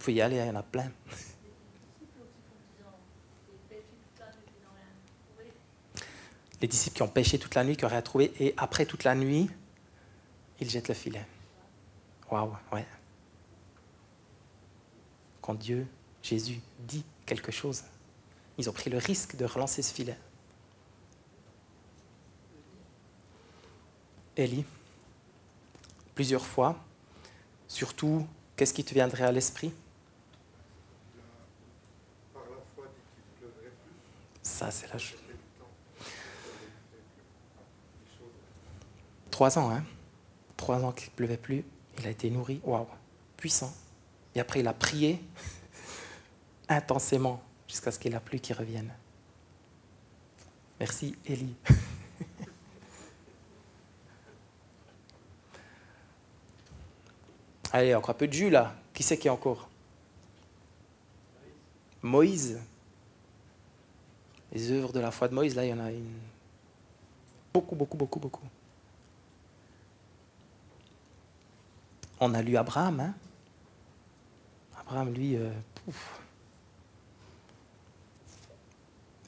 Il 0.08 0.16
y 0.16 0.22
en 0.22 0.56
a 0.56 0.62
plein. 0.62 0.90
les 6.60 6.68
disciples 6.68 6.96
qui 6.96 7.02
ont 7.02 7.08
pêché 7.08 7.38
toute 7.38 7.54
la 7.54 7.64
nuit, 7.64 7.76
qui 7.76 7.84
auraient 7.84 8.02
trouvé, 8.02 8.32
et 8.40 8.54
après 8.56 8.84
toute 8.84 9.04
la 9.04 9.14
nuit, 9.14 9.48
ils 10.60 10.68
jettent 10.68 10.88
le 10.88 10.94
filet. 10.94 11.24
Waouh, 12.30 12.52
ouais. 12.72 12.86
Quand 15.40 15.54
Dieu, 15.54 15.86
Jésus, 16.22 16.60
dit 16.80 17.04
quelque 17.26 17.52
chose, 17.52 17.84
ils 18.58 18.68
ont 18.68 18.72
pris 18.72 18.90
le 18.90 18.98
risque 18.98 19.36
de 19.36 19.44
relancer 19.44 19.82
ce 19.82 19.94
filet. 19.94 20.18
Élie, 24.36 24.64
plusieurs 26.14 26.44
fois, 26.44 26.76
surtout, 27.68 28.26
qu'est-ce 28.56 28.74
qui 28.74 28.84
te 28.84 28.94
viendrait 28.94 29.24
à 29.24 29.32
l'esprit? 29.32 29.72
Ça, 34.58 34.70
c'est 34.72 34.90
chose. 34.98 35.14
Trois 39.30 39.56
ans, 39.56 39.70
hein 39.70 39.84
Trois 40.56 40.82
ans 40.82 40.90
qu'il 40.90 41.10
ne 41.10 41.14
pleuvait 41.14 41.36
plus. 41.36 41.64
Il 42.00 42.06
a 42.08 42.10
été 42.10 42.28
nourri. 42.28 42.60
Waouh 42.64 42.88
Puissant. 43.36 43.72
Et 44.34 44.40
après, 44.40 44.58
il 44.58 44.66
a 44.66 44.72
prié 44.72 45.22
intensément 46.68 47.40
jusqu'à 47.68 47.92
ce 47.92 48.00
qu'il 48.00 48.16
a 48.16 48.20
plu 48.20 48.40
qu'il 48.40 48.56
revienne. 48.56 48.92
Merci, 50.80 51.14
Élie. 51.24 51.54
Allez, 57.72 57.94
encore 57.94 58.10
un 58.10 58.14
peu 58.14 58.26
de 58.26 58.32
jus 58.32 58.50
là. 58.50 58.74
Qui 58.92 59.04
c'est 59.04 59.18
qui 59.18 59.28
est 59.28 59.30
encore 59.30 59.68
Moïse, 62.02 62.58
les 64.52 64.70
œuvres 64.72 64.92
de 64.92 65.00
la 65.00 65.10
foi 65.10 65.28
de 65.28 65.34
Moïse, 65.34 65.54
là, 65.54 65.64
il 65.64 65.70
y 65.70 65.72
en 65.72 65.80
a 65.80 65.90
beaucoup, 67.52 67.74
beaucoup, 67.74 67.96
beaucoup, 67.96 68.18
beaucoup. 68.18 68.46
On 72.20 72.34
a 72.34 72.42
lu 72.42 72.56
Abraham, 72.56 73.00
hein 73.00 73.14
Abraham, 74.76 75.12
lui, 75.12 75.36
euh, 75.36 75.50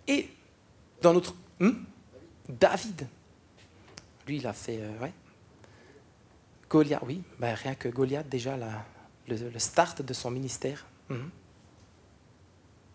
Et 0.09 0.29
dans 1.01 1.13
notre... 1.13 1.35
Hmm? 1.61 1.85
David. 2.49 3.07
Lui, 4.27 4.39
il 4.39 4.47
a 4.47 4.53
fait... 4.53 4.81
Euh, 4.81 4.99
ouais. 4.99 5.13
Goliath, 6.69 7.03
oui. 7.07 7.23
Ben, 7.39 7.55
rien 7.55 7.75
que 7.75 7.89
Goliath, 7.89 8.29
déjà, 8.29 8.57
le, 9.29 9.59
start 9.59 10.03
de 10.03 10.13
son 10.13 10.31
ministère. 10.31 10.85
Hmm. 11.09 11.29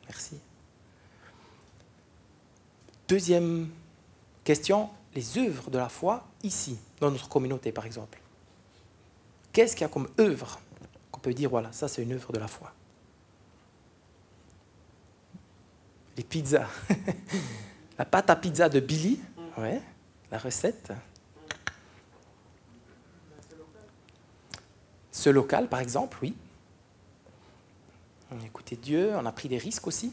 Merci. 0.07 0.39
Deuxième 3.07 3.69
question, 4.43 4.89
les 5.13 5.37
œuvres 5.37 5.69
de 5.69 5.77
la 5.77 5.89
foi 5.89 6.25
ici, 6.43 6.77
dans 6.99 7.11
notre 7.11 7.29
communauté 7.29 7.71
par 7.71 7.85
exemple. 7.85 8.19
Qu'est-ce 9.51 9.75
qu'il 9.75 9.83
y 9.83 9.85
a 9.85 9.89
comme 9.89 10.09
œuvre 10.19 10.59
qu'on 11.11 11.19
peut 11.19 11.33
dire, 11.33 11.49
voilà, 11.49 11.71
ça 11.71 11.87
c'est 11.87 12.03
une 12.03 12.13
œuvre 12.13 12.33
de 12.33 12.39
la 12.39 12.47
foi? 12.47 12.73
Les 16.17 16.23
pizzas. 16.23 16.67
la 17.97 18.05
pâte 18.05 18.29
à 18.29 18.35
pizza 18.35 18.69
de 18.69 18.79
Billy, 18.79 19.19
ouais, 19.57 19.81
la 20.31 20.37
recette. 20.37 20.91
Ce 25.11 25.29
local, 25.29 25.69
par 25.69 25.79
exemple, 25.79 26.17
oui. 26.21 26.35
On 28.31 28.41
a 28.41 28.45
écouté 28.45 28.75
Dieu, 28.75 29.13
on 29.15 29.25
a 29.25 29.31
pris 29.31 29.47
des 29.47 29.57
risques 29.57 29.87
aussi. 29.87 30.11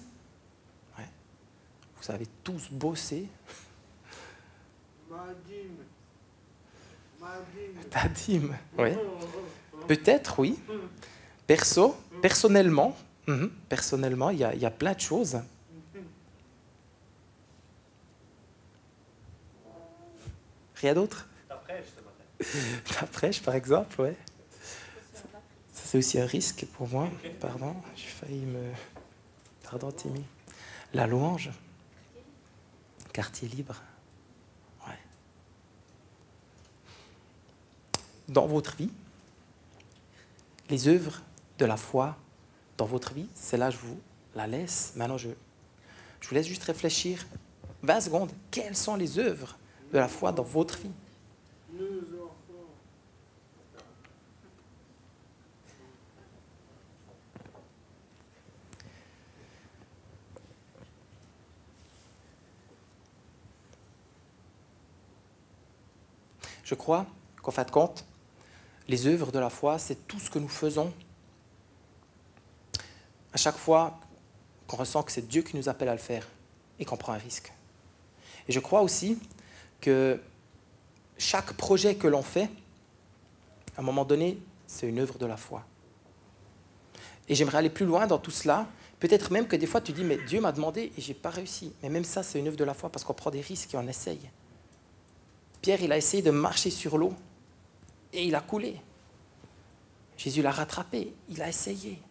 Vous 2.03 2.11
avez 2.11 2.27
tous 2.43 2.69
bossé. 2.71 3.29
Ta 7.91 8.09
dîme, 8.09 8.57
oui. 8.77 8.91
Peut-être, 9.87 10.39
oui. 10.41 10.59
Perso, 11.47 11.95
personnellement, 12.21 12.97
mhm, 13.29 13.51
personnellement, 13.69 14.31
il 14.31 14.39
y, 14.39 14.45
a, 14.45 14.71
plein 14.71 14.95
de 14.95 15.01
choses. 15.01 15.41
Rien 20.75 20.95
d'autre? 20.95 21.29
Ta 21.49 21.55
prêche 21.55 21.87
Ta 22.99 23.07
prêche, 23.07 23.43
par 23.43 23.55
exemple, 23.55 24.01
ouais. 24.01 24.17
c'est 25.73 25.99
aussi 25.99 26.19
un 26.19 26.27
risque 26.27 26.67
pour 26.73 26.89
moi. 26.89 27.09
Pardon, 27.39 27.77
j'ai 27.95 28.09
failli 28.09 28.45
me. 28.45 28.73
Pardon, 29.63 29.93
Timmy. 29.93 30.25
La 30.95 31.07
louange 31.07 31.51
quartier 33.13 33.49
libre. 33.49 33.81
Dans 38.29 38.47
votre 38.47 38.77
vie, 38.77 38.91
les 40.71 40.89
œuvres 40.89 41.21
de 41.59 41.67
la 41.67 41.77
foi 41.77 42.17
dans 42.79 42.87
votre 42.87 43.13
vie, 43.13 43.29
c'est 43.35 43.59
là 43.59 43.69
je 43.69 43.77
vous 43.77 44.01
la 44.35 44.47
laisse. 44.47 44.93
Maintenant, 44.97 45.19
je, 45.19 45.29
je 46.21 46.29
vous 46.29 46.35
laisse 46.35 46.47
juste 46.47 46.65
réfléchir 46.65 47.27
20 47.83 48.01
secondes. 48.01 48.31
Quelles 48.51 48.77
sont 48.77 48.97
les 48.97 49.19
œuvres 49.19 49.59
de 49.93 49.99
la 49.99 50.09
foi 50.09 50.33
dans 50.33 50.45
votre 50.45 50.79
vie? 50.79 50.93
Je 66.73 66.75
crois 66.75 67.05
qu'en 67.43 67.51
fin 67.51 67.65
de 67.65 67.71
compte, 67.71 68.07
les 68.89 69.07
œuvres 69.07 69.31
de 69.31 69.39
la 69.39 69.51
foi, 69.51 69.79
c'est 69.79 70.09
tout 70.09 70.19
ce 70.19 70.31
que 70.31 70.39
nous 70.39 70.49
faisons 70.49 70.91
à 73.35 73.37
chaque 73.37 73.59
fois 73.59 74.01
qu'on 74.67 74.79
ressent 74.79 75.03
que 75.03 75.13
c'est 75.13 75.29
Dieu 75.29 75.43
qui 75.43 75.59
nous 75.59 75.69
appelle 75.69 75.91
à 75.91 75.93
le 75.93 75.99
faire 75.99 76.27
et 76.79 76.87
qu'on 76.87 76.97
prend 76.97 77.13
un 77.13 77.19
risque. 77.19 77.53
Et 78.49 78.53
je 78.53 78.59
crois 78.59 78.81
aussi 78.81 79.19
que 79.83 80.19
chaque 81.19 81.53
projet 81.59 81.97
que 81.97 82.09
l'on 82.09 82.23
fait, 82.23 82.49
à 83.77 83.81
un 83.81 83.83
moment 83.83 84.07
donné, 84.07 84.39
c'est 84.67 84.89
une 84.89 84.99
œuvre 84.99 85.19
de 85.19 85.27
la 85.27 85.37
foi. 85.37 85.67
Et 87.29 87.35
j'aimerais 87.35 87.59
aller 87.59 87.69
plus 87.69 87.85
loin 87.85 88.07
dans 88.07 88.19
tout 88.19 88.31
cela. 88.31 88.67
Peut-être 88.99 89.31
même 89.31 89.47
que 89.47 89.57
des 89.57 89.67
fois 89.67 89.83
tu 89.83 89.93
dis, 89.93 90.05
mais 90.05 90.17
Dieu 90.27 90.41
m'a 90.41 90.53
demandé 90.53 90.91
et 90.97 91.03
j'ai 91.03 91.13
pas 91.13 91.29
réussi. 91.29 91.75
Mais 91.83 91.91
même 91.91 92.05
ça, 92.05 92.23
c'est 92.23 92.39
une 92.39 92.49
œuvre 92.49 92.57
de 92.57 92.65
la 92.65 92.73
foi 92.73 92.89
parce 92.89 93.05
qu'on 93.05 93.13
prend 93.13 93.31
des 93.31 93.43
risques 93.43 93.75
et 93.75 93.77
on 93.77 93.87
essaye. 93.87 94.31
Pierre, 95.63 95.81
il 95.81 95.93
a 95.93 95.97
essayé 95.97 96.23
de 96.23 96.33
marcher 96.33 96.71
sur 96.71 96.99
l'eau 96.99 97.15
et 98.13 98.25
il 98.25 98.35
a 98.35 98.41
coulé. 98.41 98.81
Jésus 100.17 100.43
l'a 100.43 100.51
rattrapé, 100.51 101.15
il 101.29 101.41
a 101.41 101.49
essayé. 101.49 102.03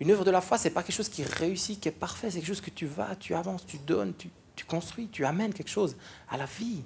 Une 0.00 0.10
œuvre 0.10 0.24
de 0.24 0.30
la 0.30 0.40
foi, 0.40 0.56
ce 0.56 0.64
n'est 0.64 0.74
pas 0.74 0.82
quelque 0.82 0.96
chose 0.96 1.10
qui 1.10 1.22
réussit, 1.22 1.78
qui 1.78 1.88
est 1.88 1.92
parfait, 1.92 2.30
c'est 2.30 2.38
quelque 2.38 2.48
chose 2.48 2.62
que 2.62 2.70
tu 2.70 2.86
vas, 2.86 3.14
tu 3.16 3.34
avances, 3.34 3.66
tu 3.66 3.76
donnes, 3.76 4.14
tu, 4.16 4.30
construis, 4.64 5.08
tu 5.08 5.24
amènes 5.24 5.52
quelque 5.52 5.70
chose 5.70 5.96
à 6.28 6.38
la 6.38 6.46
vie. 6.46 6.82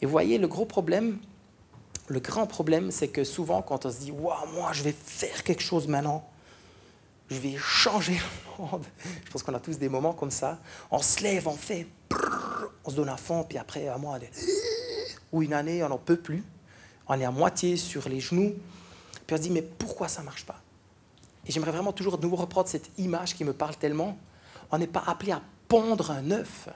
Et 0.00 0.06
voyez, 0.06 0.38
le 0.38 0.48
gros 0.48 0.64
problème, 0.64 1.18
le 2.08 2.18
grand 2.18 2.46
problème, 2.46 2.90
c'est 2.90 3.08
que 3.08 3.22
souvent, 3.22 3.62
quand 3.62 3.86
on 3.86 3.90
se 3.90 4.00
dit, 4.00 4.10
waouh, 4.10 4.46
moi, 4.54 4.72
je 4.72 4.82
vais 4.82 4.92
faire 4.92 5.44
quelque 5.44 5.62
chose 5.62 5.86
maintenant, 5.86 6.28
je 7.30 7.36
vais 7.36 7.56
changer 7.56 8.14
le 8.14 8.64
monde. 8.64 8.84
Je 9.24 9.30
pense 9.30 9.44
qu'on 9.44 9.54
a 9.54 9.60
tous 9.60 9.78
des 9.78 9.88
moments 9.88 10.12
comme 10.12 10.32
ça. 10.32 10.58
On 10.90 10.98
se 10.98 11.22
lève, 11.22 11.46
on 11.46 11.56
fait, 11.56 11.86
on 12.84 12.90
se 12.90 12.96
donne 12.96 13.08
à 13.08 13.16
fond, 13.16 13.44
puis 13.44 13.58
après, 13.58 13.88
à 13.88 13.98
moi, 13.98 14.18
ou 15.32 15.42
une 15.42 15.52
année, 15.52 15.82
on 15.84 15.88
n'en 15.88 15.98
peut 15.98 16.16
plus. 16.16 16.42
On 17.06 17.18
est 17.20 17.24
à 17.24 17.30
moitié 17.30 17.76
sur 17.76 18.08
les 18.08 18.20
genoux. 18.20 18.54
Puis 19.26 19.34
on 19.34 19.36
se 19.36 19.42
dit, 19.42 19.50
mais 19.50 19.62
pourquoi 19.62 20.08
ça 20.08 20.20
ne 20.20 20.26
marche 20.26 20.44
pas? 20.44 20.60
Et 21.46 21.52
j'aimerais 21.52 21.70
vraiment 21.70 21.92
toujours 21.92 22.18
nous 22.20 22.34
reprendre 22.34 22.68
cette 22.68 22.90
image 22.98 23.34
qui 23.34 23.44
me 23.44 23.52
parle 23.52 23.76
tellement. 23.76 24.16
On 24.70 24.78
n'est 24.78 24.86
pas 24.86 25.02
appelé 25.06 25.32
à 25.32 25.40
pondre 25.68 26.10
un 26.10 26.30
œuf. 26.30 26.68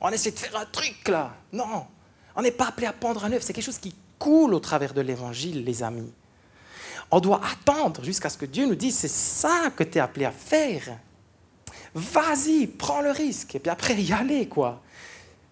On 0.00 0.08
essaie 0.10 0.30
de 0.30 0.38
faire 0.38 0.56
un 0.56 0.66
truc 0.66 1.08
là. 1.08 1.32
Non, 1.52 1.86
on 2.36 2.42
n'est 2.42 2.50
pas 2.50 2.68
appelé 2.68 2.86
à 2.86 2.92
pondre 2.92 3.24
un 3.24 3.32
œuf. 3.32 3.42
C'est 3.42 3.52
quelque 3.52 3.64
chose 3.64 3.78
qui 3.78 3.94
coule 4.18 4.54
au 4.54 4.60
travers 4.60 4.94
de 4.94 5.00
l'évangile, 5.00 5.64
les 5.64 5.82
amis. 5.82 6.12
On 7.10 7.20
doit 7.20 7.40
attendre 7.44 8.04
jusqu'à 8.04 8.28
ce 8.28 8.38
que 8.38 8.46
Dieu 8.46 8.66
nous 8.66 8.76
dise, 8.76 8.96
c'est 8.96 9.08
ça 9.08 9.70
que 9.74 9.82
tu 9.82 9.98
es 9.98 10.00
appelé 10.00 10.26
à 10.26 10.30
faire. 10.30 10.96
Vas-y, 11.94 12.66
prends 12.66 13.00
le 13.00 13.10
risque. 13.10 13.54
Et 13.54 13.58
puis 13.58 13.70
après, 13.70 13.94
y 13.94 14.12
aller, 14.12 14.48
quoi. 14.48 14.82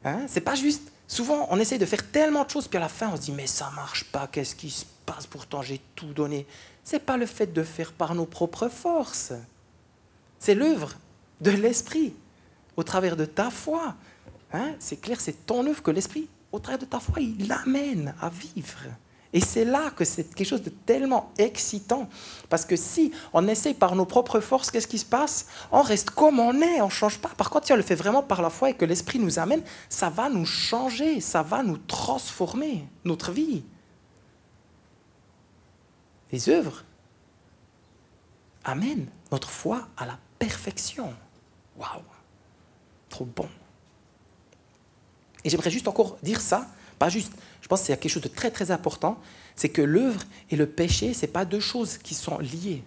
Hein? 0.05 0.21
C'est 0.29 0.41
pas 0.41 0.55
juste. 0.55 0.93
Souvent, 1.07 1.49
on 1.51 1.59
essaye 1.59 1.79
de 1.79 1.87
faire 1.87 2.11
tellement 2.11 2.45
de 2.45 2.51
choses, 2.51 2.69
puis 2.69 2.77
à 2.77 2.81
la 2.81 2.89
fin, 2.89 3.11
on 3.13 3.17
se 3.17 3.23
dit, 3.23 3.33
mais 3.33 3.47
ça 3.47 3.71
marche 3.75 4.05
pas, 4.05 4.27
qu'est-ce 4.27 4.55
qui 4.55 4.71
se 4.71 4.85
passe? 5.07 5.27
Pourtant, 5.27 5.63
j'ai 5.63 5.81
tout 5.95 6.13
donné. 6.13 6.47
C'est 6.85 6.99
pas 6.99 7.17
le 7.17 7.25
fait 7.25 7.53
de 7.53 7.63
faire 7.63 7.93
par 7.93 8.15
nos 8.15 8.27
propres 8.27 8.69
forces. 8.69 9.33
C'est 10.39 10.55
l'œuvre 10.55 10.95
de 11.41 11.51
l'esprit, 11.51 12.15
au 12.77 12.83
travers 12.83 13.17
de 13.17 13.25
ta 13.25 13.51
foi. 13.51 13.95
Hein? 14.53 14.75
C'est 14.79 15.01
clair, 15.01 15.21
c'est 15.21 15.47
ton 15.47 15.67
œuvre 15.67 15.83
que 15.83 15.91
l'esprit, 15.91 16.29
au 16.53 16.59
travers 16.59 16.79
de 16.79 16.85
ta 16.85 17.01
foi, 17.01 17.21
il 17.21 17.49
l'amène 17.49 18.15
à 18.21 18.29
vivre. 18.29 18.85
Et 19.33 19.41
c'est 19.41 19.65
là 19.65 19.91
que 19.91 20.05
c'est 20.05 20.25
quelque 20.35 20.47
chose 20.47 20.63
de 20.63 20.71
tellement 20.71 21.33
excitant. 21.37 22.09
Parce 22.49 22.65
que 22.65 22.77
si 22.77 23.13
on 23.35 23.47
essaye 23.47 23.75
par 23.75 23.95
nos 23.95 24.07
propres 24.07 24.41
forces, 24.41 24.71
qu'est-ce 24.71 24.87
qui 24.87 24.99
se 24.99 25.05
passe? 25.05 25.47
On 25.71 25.83
reste 25.83 26.11
comme 26.11 26.41
on 26.41 26.61
est, 26.63 26.81
on 26.81 26.87
ne 26.87 26.91
change 26.91 27.19
pas. 27.19 27.29
Par 27.31 27.51
contre, 27.51 27.67
si 27.67 27.73
on 27.73 27.77
le 27.77 27.83
fait 27.83 27.95
vraiment 27.95 28.23
par 28.23 28.41
la 28.41 28.49
foi 28.49 28.71
et 28.71 28.75
que 28.75 28.87
l'Esprit 28.87 29.19
nous 29.19 29.39
amène, 29.39 29.63
ça 29.91 30.09
va 30.09 30.31
nous 30.31 30.47
changer, 30.47 31.21
ça 31.21 31.43
va 31.43 31.63
nous 31.63 31.77
transformer, 31.77 32.87
notre 33.05 33.33
vie. 33.33 33.65
Les 36.33 36.49
œuvres 36.49 36.85
amènent 38.65 39.09
notre 39.31 39.51
foi 39.51 39.89
à 39.97 40.07
la 40.07 40.19
perfection. 40.39 41.13
Waouh 41.77 42.03
Trop 43.11 43.27
bon. 43.27 43.49
Et 45.45 45.51
j'aimerais 45.51 45.71
juste 45.71 45.89
encore 45.89 46.19
dire 46.23 46.41
ça, 46.41 46.69
pas 46.99 47.09
juste 47.09 47.33
je 47.69 47.69
pense 47.69 47.83
qu'il 47.83 47.91
y 47.91 47.93
a 47.93 47.97
quelque 47.97 48.13
chose 48.13 48.23
de 48.23 48.29
très 48.29 48.51
très 48.51 48.71
important, 48.71 49.19
c'est 49.55 49.69
que 49.69 49.83
l'œuvre 49.83 50.23
et 50.51 50.57
le 50.57 50.67
péché, 50.67 51.13
ce 51.13 51.27
pas 51.27 51.45
deux 51.45 51.61
choses 51.61 51.99
qui 51.99 52.15
sont 52.15 52.39
liées. 52.39 52.83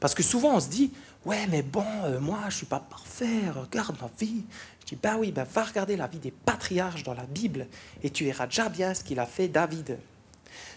Parce 0.00 0.14
que 0.14 0.22
souvent 0.22 0.56
on 0.56 0.60
se 0.60 0.68
dit, 0.68 0.90
ouais 1.24 1.46
mais 1.48 1.62
bon, 1.62 1.84
euh, 2.04 2.18
moi 2.18 2.38
je 2.42 2.46
ne 2.46 2.50
suis 2.50 2.66
pas 2.66 2.80
parfait, 2.80 3.48
regarde 3.54 3.96
ma 4.00 4.10
vie. 4.18 4.42
Je 4.80 4.86
dis, 4.86 4.98
bah 5.00 5.16
oui, 5.18 5.30
bah, 5.30 5.44
va 5.44 5.62
regarder 5.62 5.96
la 5.96 6.06
vie 6.06 6.18
des 6.18 6.30
patriarches 6.30 7.04
dans 7.04 7.14
la 7.14 7.26
Bible 7.26 7.66
et 8.02 8.10
tu 8.10 8.24
verras 8.24 8.46
déjà 8.46 8.68
bien 8.68 8.92
ce 8.94 9.04
qu'il 9.04 9.20
a 9.20 9.26
fait 9.26 9.46
David. 9.46 9.98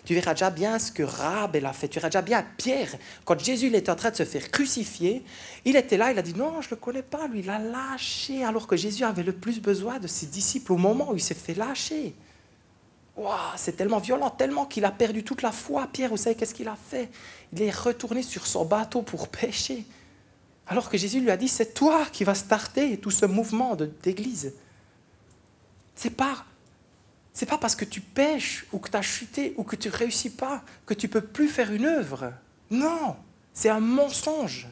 Tu 0.06 0.13
verras 0.13 0.34
déjà 0.34 0.50
bien 0.50 0.80
ce 0.80 0.91
que 0.91 1.04
Rab 1.04 1.56
a 1.56 1.74
fait. 1.74 1.88
Tu 1.88 2.00
verras 2.00 2.10
déjà 2.10 2.22
bien 2.22 2.46
Pierre. 2.58 2.96
Quand 3.26 3.39
Jésus 3.39 3.67
était 3.67 3.89
en 3.89 3.96
train 3.96 4.12
de 4.12 4.15
se 4.15 4.26
faire 4.26 4.52
crucifier, 4.52 5.24
il 5.65 5.76
était 5.76 5.98
là, 5.98 6.12
il 6.12 6.19
a 6.19 6.22
dit 6.22 6.34
non, 6.34 6.62
je 6.62 6.67
ne 6.67 6.72
le 6.72 6.76
connais 6.78 7.04
pas, 7.04 7.28
lui, 7.28 7.39
il 7.39 7.50
a 7.50 7.60
lâché, 7.60 8.43
alors 8.43 8.67
que 8.67 8.76
Jésus 8.76 9.04
avait 9.04 9.24
le 9.24 9.34
plus 9.34 9.62
besoin 9.62 10.00
de 10.00 10.08
ses 10.08 10.26
disciples 10.26 10.74
au 10.74 10.78
moment 10.78 11.12
où 11.12 11.15
il 11.15 11.22
s'est 11.22 11.34
fait 11.34 11.54
lâcher. 11.54 12.15
c'est 13.56 13.78
tellement 13.78 14.00
violent, 14.00 14.30
tellement 14.30 14.65
qu'il 14.65 14.86
a 14.86 14.91
perdu 14.91 15.24
toute 15.24 15.41
la 15.41 15.52
foi. 15.52 15.88
Pierre, 15.91 16.10
vous 16.10 16.17
savez 16.17 16.36
qu'est-ce 16.36 16.54
qu'il 16.54 16.67
a 16.67 16.76
fait? 16.76 17.10
Il 17.54 17.62
est 17.62 17.72
retourné 17.72 18.24
sur 18.24 18.46
son 18.46 18.65
bateau 18.65 19.02
pour 19.04 19.30
pêcher. 19.30 19.86
Alors 20.67 20.89
que 20.89 20.98
Jésus 20.98 21.19
lui 21.19 21.30
a 21.30 21.38
dit, 21.38 21.48
c'est 21.48 21.74
toi 21.74 22.06
qui 22.12 22.24
vas 22.24 22.36
starter 22.36 22.98
tout 22.98 23.12
ce 23.12 23.26
mouvement 23.26 23.78
d'église. 24.02 24.54
C'est 25.96 26.10
pas, 26.10 26.46
c'est 27.34 27.48
pas 27.48 27.58
parce 27.58 27.76
que 27.76 27.86
tu 27.86 28.00
pêches 28.00 28.65
ou 28.72 28.80
que 28.80 28.89
tu 28.89 28.98
as 28.98 29.02
chuté 29.02 29.54
ou 29.58 29.63
que 29.63 29.76
tu 29.76 29.89
réussis 29.89 30.30
pas 30.30 30.63
que 30.86 30.93
tu 30.93 31.08
peux 31.08 31.22
plus 31.22 31.48
faire 31.48 31.72
une 31.72 31.86
œuvre. 31.86 32.32
Non, 32.69 33.15
c'est 33.54 33.69
un 33.69 33.80
mensonge. 33.80 34.67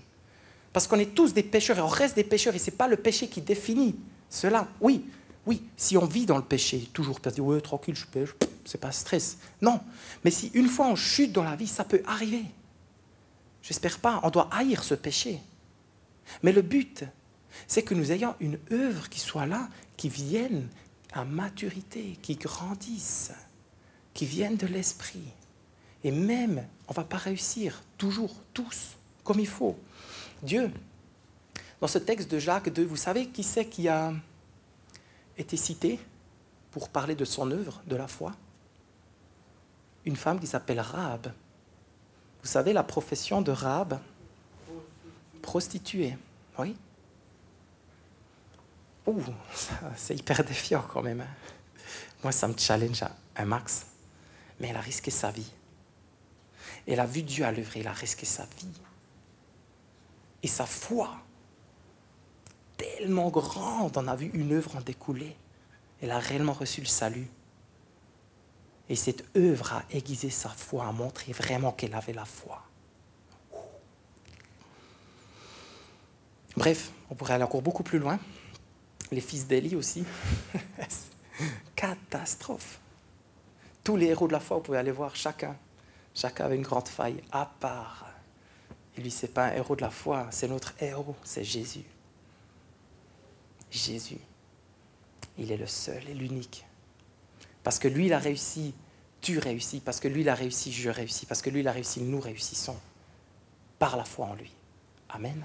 Parce 0.71 0.87
qu'on 0.87 0.99
est 0.99 1.13
tous 1.13 1.33
des 1.33 1.43
pécheurs 1.43 1.79
et 1.79 1.81
on 1.81 1.87
reste 1.87 2.15
des 2.15 2.23
pécheurs 2.23 2.55
et 2.55 2.59
ce 2.59 2.69
n'est 2.69 2.77
pas 2.77 2.87
le 2.87 2.97
péché 2.97 3.27
qui 3.27 3.41
définit 3.41 3.95
cela. 4.29 4.67
Oui, 4.79 5.05
oui, 5.45 5.63
si 5.75 5.97
on 5.97 6.05
vit 6.05 6.25
dans 6.25 6.37
le 6.37 6.43
péché, 6.43 6.87
toujours, 6.93 7.19
que 7.19 7.41
ouais, 7.41 7.61
tranquille, 7.61 7.95
je 7.95 8.05
pêche, 8.05 8.29
c'est 8.63 8.79
pas 8.79 8.91
stress. 8.91 9.37
Non, 9.61 9.79
mais 10.23 10.31
si 10.31 10.51
une 10.53 10.67
fois 10.67 10.87
on 10.87 10.95
chute 10.95 11.31
dans 11.31 11.43
la 11.43 11.55
vie, 11.55 11.67
ça 11.67 11.83
peut 11.83 12.03
arriver. 12.05 12.45
J'espère 13.63 13.99
pas, 13.99 14.19
on 14.23 14.29
doit 14.29 14.49
haïr 14.51 14.83
ce 14.83 14.93
péché. 14.93 15.39
Mais 16.43 16.51
le 16.51 16.61
but, 16.61 17.03
c'est 17.67 17.83
que 17.83 17.93
nous 17.93 18.11
ayons 18.11 18.35
une 18.39 18.59
œuvre 18.71 19.09
qui 19.09 19.19
soit 19.19 19.45
là, 19.45 19.67
qui 19.97 20.09
vienne 20.09 20.67
à 21.13 21.25
maturité, 21.25 22.17
qui 22.21 22.35
grandisse, 22.35 23.31
qui 24.13 24.25
vienne 24.25 24.57
de 24.57 24.67
l'esprit. 24.67 25.33
Et 26.03 26.11
même, 26.11 26.65
on 26.87 26.91
ne 26.91 26.95
va 26.95 27.03
pas 27.03 27.17
réussir 27.17 27.83
toujours, 27.97 28.33
tous, 28.53 28.95
comme 29.23 29.39
il 29.39 29.47
faut. 29.47 29.77
Dieu, 30.41 30.71
dans 31.79 31.87
ce 31.87 31.97
texte 31.97 32.31
de 32.31 32.39
Jacques 32.39 32.69
2, 32.69 32.83
vous 32.83 32.95
savez 32.95 33.27
qui 33.27 33.43
c'est 33.43 33.65
qui 33.65 33.87
a 33.87 34.13
été 35.37 35.57
cité 35.57 35.99
pour 36.71 36.89
parler 36.89 37.15
de 37.15 37.25
son 37.25 37.51
œuvre, 37.51 37.81
de 37.85 37.95
la 37.95 38.07
foi? 38.07 38.33
Une 40.05 40.15
femme 40.15 40.39
qui 40.39 40.47
s'appelle 40.47 40.79
Rahab. 40.79 41.31
Vous 42.41 42.47
savez 42.47 42.73
la 42.73 42.83
profession 42.83 43.41
de 43.41 43.51
Rahab? 43.51 43.99
Prostituée, 45.41 46.17
oui 46.57 46.75
Ouh, 49.07 49.23
c'est 49.95 50.15
hyper 50.15 50.43
défiant 50.43 50.83
quand 50.91 51.01
même. 51.01 51.21
Hein. 51.21 51.27
Moi, 52.23 52.31
ça 52.31 52.47
me 52.47 52.57
challenge 52.57 53.03
à 53.03 53.11
un 53.35 53.45
max. 53.45 53.87
Mais 54.59 54.67
elle 54.67 54.77
a 54.77 54.81
risqué 54.81 55.09
sa 55.09 55.31
vie. 55.31 55.51
Elle 56.87 56.99
a 56.99 57.05
vu 57.05 57.23
Dieu 57.23 57.45
à 57.45 57.51
l'œuvre, 57.51 57.71
elle 57.75 57.87
a 57.87 57.93
risqué 57.93 58.25
sa 58.25 58.45
vie. 58.57 58.81
Et 60.43 60.47
sa 60.47 60.65
foi, 60.65 61.17
tellement 62.77 63.29
grande, 63.29 63.97
on 63.97 64.07
a 64.07 64.15
vu 64.15 64.29
une 64.33 64.53
œuvre 64.53 64.75
en 64.75 64.81
découler. 64.81 65.35
Elle 66.01 66.11
a 66.11 66.19
réellement 66.19 66.53
reçu 66.53 66.81
le 66.81 66.87
salut. 66.87 67.27
Et 68.89 68.95
cette 68.95 69.23
œuvre 69.37 69.73
a 69.73 69.83
aiguisé 69.91 70.29
sa 70.29 70.49
foi, 70.49 70.85
a 70.85 70.91
montré 70.91 71.31
vraiment 71.31 71.71
qu'elle 71.71 71.93
avait 71.93 72.13
la 72.13 72.25
foi. 72.25 72.61
Bref, 76.57 76.91
on 77.09 77.15
pourrait 77.15 77.35
aller 77.35 77.43
encore 77.43 77.61
beaucoup 77.61 77.83
plus 77.83 77.99
loin. 77.99 78.19
Les 79.11 79.21
fils 79.21 79.45
d'Élie 79.45 79.75
aussi. 79.75 80.05
Catastrophe. 81.75 82.79
Tous 83.83 83.97
les 83.97 84.07
héros 84.07 84.27
de 84.27 84.33
la 84.33 84.39
foi, 84.39 84.57
vous 84.57 84.63
pouvez 84.63 84.77
aller 84.77 84.91
voir 84.91 85.15
chacun. 85.15 85.57
Chacun 86.15 86.45
avait 86.45 86.55
une 86.55 86.61
grande 86.61 86.87
faille, 86.87 87.21
à 87.31 87.45
part. 87.59 88.07
Et 88.97 89.01
lui, 89.01 89.11
ce 89.11 89.25
n'est 89.25 89.31
pas 89.31 89.47
un 89.47 89.53
héros 89.53 89.75
de 89.75 89.81
la 89.81 89.89
foi, 89.89 90.27
c'est 90.31 90.47
notre 90.47 90.73
héros, 90.81 91.15
c'est 91.23 91.43
Jésus. 91.43 91.83
Jésus. 93.69 94.19
Il 95.37 95.51
est 95.51 95.57
le 95.57 95.67
seul 95.67 96.07
et 96.09 96.13
l'unique. 96.13 96.65
Parce 97.63 97.79
que 97.79 97.87
lui, 97.87 98.07
il 98.07 98.13
a 98.13 98.19
réussi, 98.19 98.73
tu 99.21 99.39
réussis. 99.39 99.79
Parce 99.79 99.99
que 99.99 100.07
lui, 100.07 100.21
il 100.21 100.29
a 100.29 100.35
réussi, 100.35 100.71
je 100.71 100.89
réussis. 100.89 101.25
Parce 101.25 101.41
que 101.41 101.49
lui, 101.49 101.61
il 101.61 101.67
a 101.67 101.71
réussi, 101.71 102.01
nous 102.01 102.19
réussissons. 102.19 102.77
Par 103.79 103.97
la 103.97 104.03
foi 104.03 104.27
en 104.27 104.35
lui. 104.35 104.51
Amen. 105.09 105.43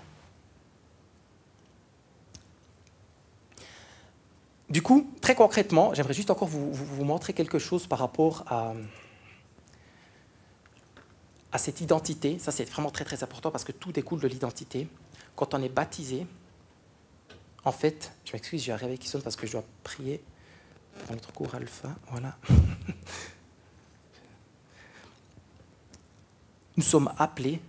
Du 4.69 4.83
coup, 4.83 5.09
très 5.21 5.37
concrètement, 5.37 5.95
j'aimerais 5.95 6.15
juste 6.15 6.31
encore 6.31 6.49
vous, 6.49 7.05
montrer 7.05 7.33
quelque 7.33 7.59
chose 7.59 7.87
par 7.87 8.01
rapport 8.01 8.45
à, 8.49 8.75
à 11.53 11.59
cette 11.59 11.81
identité. 11.81 12.39
Ça, 12.41 12.51
c'est 12.51 12.65
vraiment 12.65 12.91
très 12.91 13.05
très 13.05 13.23
important 13.23 13.53
parce 13.53 13.63
que 13.63 13.71
tout 13.73 13.93
découle 13.93 14.19
de 14.21 14.27
l'identité. 14.27 14.89
Quand 15.37 15.55
on 15.55 15.63
est 15.63 15.69
baptisé, 15.69 16.27
en 17.65 17.71
fait, 17.73 18.13
je 18.25 18.33
m'excuse, 18.33 18.63
j'ai 18.63 18.73
un 18.73 18.77
réveil 18.77 18.99
qui 18.99 19.07
sonne 19.09 19.23
parce 19.23 19.37
que 19.37 19.47
je 19.47 19.53
dois 19.53 19.65
prier 19.85 20.21
dans 21.07 21.15
notre 21.15 21.33
cours 21.33 21.55
alpha. 21.55 21.95
Voilà. 22.11 22.37
Nous 26.77 26.83
sommes 26.83 27.13
appelés, 27.19 27.61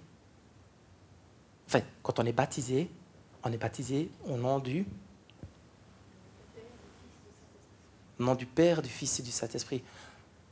enfin, 1.68 1.82
quand 2.02 2.20
on 2.20 2.26
est 2.26 2.34
baptisé, 2.34 2.90
on 3.44 3.52
est 3.52 3.58
baptisé 3.58 4.10
au 4.28 4.36
nom 4.36 4.58
du 4.60 4.86
au 8.20 8.24
nom 8.24 8.36
du 8.36 8.46
Père, 8.46 8.82
du 8.82 8.90
Fils 8.90 9.20
et 9.20 9.24
du 9.24 9.32
Saint-Esprit, 9.32 9.84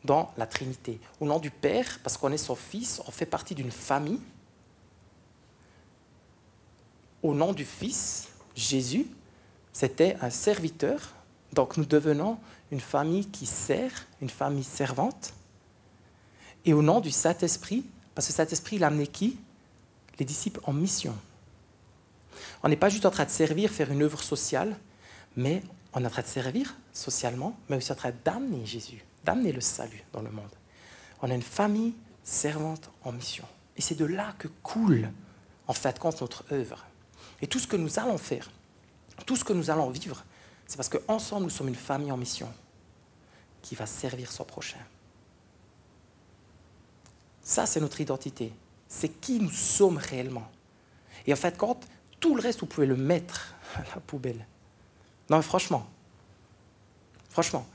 dans 0.04 0.32
la 0.38 0.46
Trinité. 0.46 1.00
Au 1.20 1.26
nom 1.26 1.40
du 1.40 1.50
Père, 1.50 2.00
parce 2.04 2.18
qu'on 2.18 2.32
est 2.32 2.38
son 2.38 2.56
Fils, 2.56 3.02
on 3.08 3.12
fait 3.12 3.26
partie 3.26 3.56
d'une 3.56 3.72
famille. 3.72 4.22
Au 7.24 7.34
nom 7.34 7.54
du 7.54 7.66
Fils, 7.66 8.28
Jésus, 8.56 9.08
c'était 9.74 10.16
un 10.22 10.30
serviteur. 10.30 11.14
Donc 11.54 11.78
nous 11.78 11.86
devenons 11.86 12.38
une 12.72 12.80
famille 12.80 13.28
qui 13.28 13.46
sert, 13.46 14.06
une 14.22 14.30
famille 14.30 14.64
servante. 14.64 15.34
Et 16.66 16.74
au 16.74 16.82
nom 16.82 17.00
du 17.00 17.12
Saint-Esprit, 17.12 17.86
parce 18.14 18.28
que 18.28 18.34
le 18.34 18.38
Saint-Esprit, 18.38 18.76
il 18.78 18.84
a 18.84 18.88
amené 18.88 19.08
qui? 19.08 19.40
Les 20.20 20.26
disciples 20.26 20.62
en 20.64 20.74
mission. 20.74 21.16
On 22.64 22.70
n'est 22.70 22.78
pas 22.78 22.90
juste 22.90 23.06
en 23.06 23.12
train 23.12 23.26
de 23.26 23.30
servir, 23.30 23.70
faire 23.70 23.92
une 23.92 24.04
œuvre 24.04 24.22
sociale, 24.24 24.78
mais 25.36 25.64
on 25.94 26.04
est 26.04 26.08
en 26.08 26.10
train 26.10 26.22
de 26.22 26.28
servir 26.28 26.76
socialement, 26.96 27.56
mais 27.70 27.78
aussi 27.78 27.92
en 27.92 27.96
train 27.96 28.14
d'amener 28.24 28.66
Jésus, 28.66 29.04
d'amener 29.24 29.52
le 29.52 29.62
salut 29.62 30.04
dans 30.14 30.22
le 30.22 30.32
monde. 30.32 30.50
On 31.22 31.30
a 31.30 31.34
une 31.34 31.42
famille 31.42 31.94
servante 32.24 32.90
en 33.04 33.12
mission. 33.12 33.46
Et 33.78 33.82
c'est 33.82 33.96
de 33.96 34.06
là 34.06 34.34
que 34.40 34.48
coule, 34.64 35.12
en 35.68 35.74
fait, 35.74 36.00
compte 36.00 36.22
notre 36.22 36.46
œuvre. 36.52 36.86
Et 37.42 37.48
tout 37.48 37.60
ce 37.60 37.68
que 37.68 37.76
nous 37.76 38.00
allons 38.00 38.18
faire, 38.18 38.50
tout 39.26 39.36
ce 39.36 39.44
que 39.44 39.54
nous 39.54 39.70
allons 39.70 39.90
vivre, 39.90 40.24
c'est 40.66 40.78
parce 40.78 40.90
qu'ensemble, 40.90 41.44
nous 41.44 41.50
sommes 41.50 41.68
une 41.68 41.76
famille 41.76 42.12
en 42.12 42.18
mission 42.18 42.52
qui 43.62 43.76
va 43.76 43.86
servir 43.86 44.32
son 44.32 44.46
prochain. 44.46 44.80
Ça, 47.42 47.66
c'est 47.66 47.82
notre 47.82 48.00
identité. 48.02 48.54
C'est 48.88 49.10
qui 49.10 49.40
nous 49.40 49.52
sommes 49.52 49.98
réellement. 49.98 50.50
Et 51.28 51.34
en 51.34 51.36
fait, 51.36 51.58
quand 51.58 51.80
tout 52.20 52.36
le 52.36 52.42
reste, 52.42 52.62
vous 52.62 52.66
pouvez 52.66 52.88
le 52.88 52.96
mettre 52.96 53.54
à 53.76 53.84
la 53.96 54.02
poubelle. 54.02 54.48
Non, 55.30 55.38
mais 55.38 55.44
franchement, 55.44 55.88
franchement, 57.36 57.68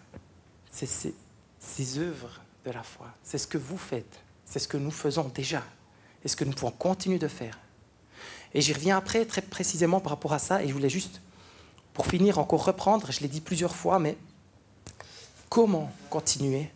c'est 0.72 0.86
ces, 0.86 1.98
œuvres 1.98 2.40
de 2.64 2.70
la 2.70 2.82
foi, 2.82 3.08
c'est 3.22 3.36
ce 3.36 3.46
que 3.46 3.58
vous 3.58 3.76
faites, 3.76 4.20
c'est 4.46 4.58
ce 4.58 4.66
que 4.66 4.78
nous 4.78 4.90
faisons 4.90 5.30
déjà, 5.34 5.62
et 6.24 6.28
ce 6.28 6.34
que 6.34 6.46
nous 6.46 6.52
pouvons 6.52 6.70
continuer 6.70 7.18
de 7.18 7.28
faire. 7.28 7.58
Et 8.54 8.62
j'y 8.62 8.72
reviens 8.72 8.96
après 8.96 9.26
très 9.26 9.42
précisément 9.42 10.00
par 10.00 10.12
rapport 10.12 10.32
à 10.32 10.38
ça, 10.38 10.62
et 10.64 10.68
je 10.68 10.72
voulais 10.72 10.88
juste, 10.88 11.20
pour 11.92 12.06
finir, 12.06 12.38
encore 12.38 12.64
reprendre, 12.64 13.12
je 13.12 13.20
l'ai 13.20 13.28
dit 13.28 13.42
plusieurs 13.42 13.76
fois, 13.76 13.98
mais 13.98 14.16
comment 15.50 15.92
continuer 16.08 16.70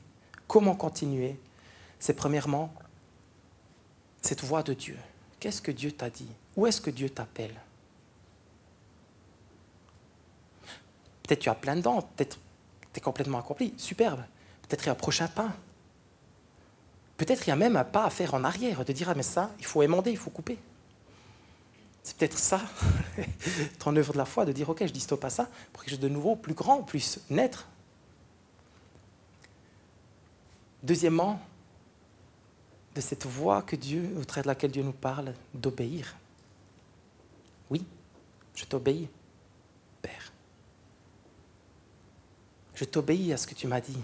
Comment 0.47 0.75
continuer 0.75 1.40
C'est 1.99 2.12
premièrement 2.12 2.70
cette 4.20 4.44
voix 4.44 4.62
de 4.62 4.75
Dieu. 4.75 4.99
Qu'est-ce 5.40 5.62
que 5.62 5.70
Dieu 5.70 5.90
t'a 5.90 6.11
dit? 6.11 6.29
Où 6.55 6.66
est-ce 6.66 6.83
que 6.83 6.90
Dieu 6.90 7.09
t'appelle? 7.09 7.59
Peut-être 11.23 11.40
tu 11.40 11.49
as 11.49 11.55
plein 11.55 11.77
de 11.77 11.81
dents, 11.81 12.03
peut-être 12.03 12.38
tu 12.95 13.01
es 13.01 13.03
complètement 13.03 13.39
accompli, 13.39 13.75
superbe. 13.77 14.23
Peut-être 14.63 14.85
il 14.85 14.87
y 14.87 14.89
a 14.89 14.93
un 14.93 14.97
prochain 14.97 15.29
pas. 15.29 15.53
Peut-être 17.17 17.47
il 17.47 17.51
y 17.51 17.53
a 17.53 17.57
même 17.57 17.77
un 17.77 17.85
pas 17.85 18.05
à 18.05 18.11
faire 18.11 18.35
en 18.35 18.45
arrière, 18.45 18.85
de 18.85 18.93
dire 18.93 19.11
ah 19.11 19.15
mais 19.15 19.23
ça, 19.23 19.51
il 19.59 19.67
faut 19.67 19.83
émonder, 19.83 20.11
il 20.11 20.17
faut 20.17 20.31
couper. 20.31 20.59
C'est 22.03 22.17
peut-être 22.17 22.39
ça, 22.39 22.61
ton 23.79 23.95
œuvre 23.97 24.13
de 24.13 24.19
la 24.19 24.25
foi, 24.25 24.45
de 24.45 24.53
dire 24.53 24.69
ok, 24.69 24.87
je 24.87 24.93
dis 24.93 25.01
stop 25.01 25.25
à 25.25 25.31
ça 25.31 25.49
pour 25.73 25.83
quelque 25.83 25.93
chose 25.93 26.01
de 26.01 26.09
nouveau, 26.09 26.37
plus 26.37 26.55
grand, 26.55 26.83
plus 26.83 27.19
naître. 27.31 27.67
Deuxièmement, 30.83 31.41
de 32.95 33.01
cette 33.01 33.27
voix 33.27 33.63
que 33.63 33.75
Dieu, 33.75 34.15
au 34.21 34.25
travers 34.25 34.45
de 34.45 34.49
laquelle 34.49 34.71
Dieu 34.71 34.83
nous 34.83 34.93
parle, 34.93 35.35
d'obéir. 35.53 36.15
Oui, 37.71 37.85
je 38.55 38.65
t'obéis, 38.65 39.09
Père. 40.03 40.33
Je 42.75 42.85
t'obéis 42.85 43.33
à 43.33 43.37
ce 43.37 43.47
que 43.47 43.55
tu 43.55 43.67
m'as 43.67 43.81
dit. 43.81 44.03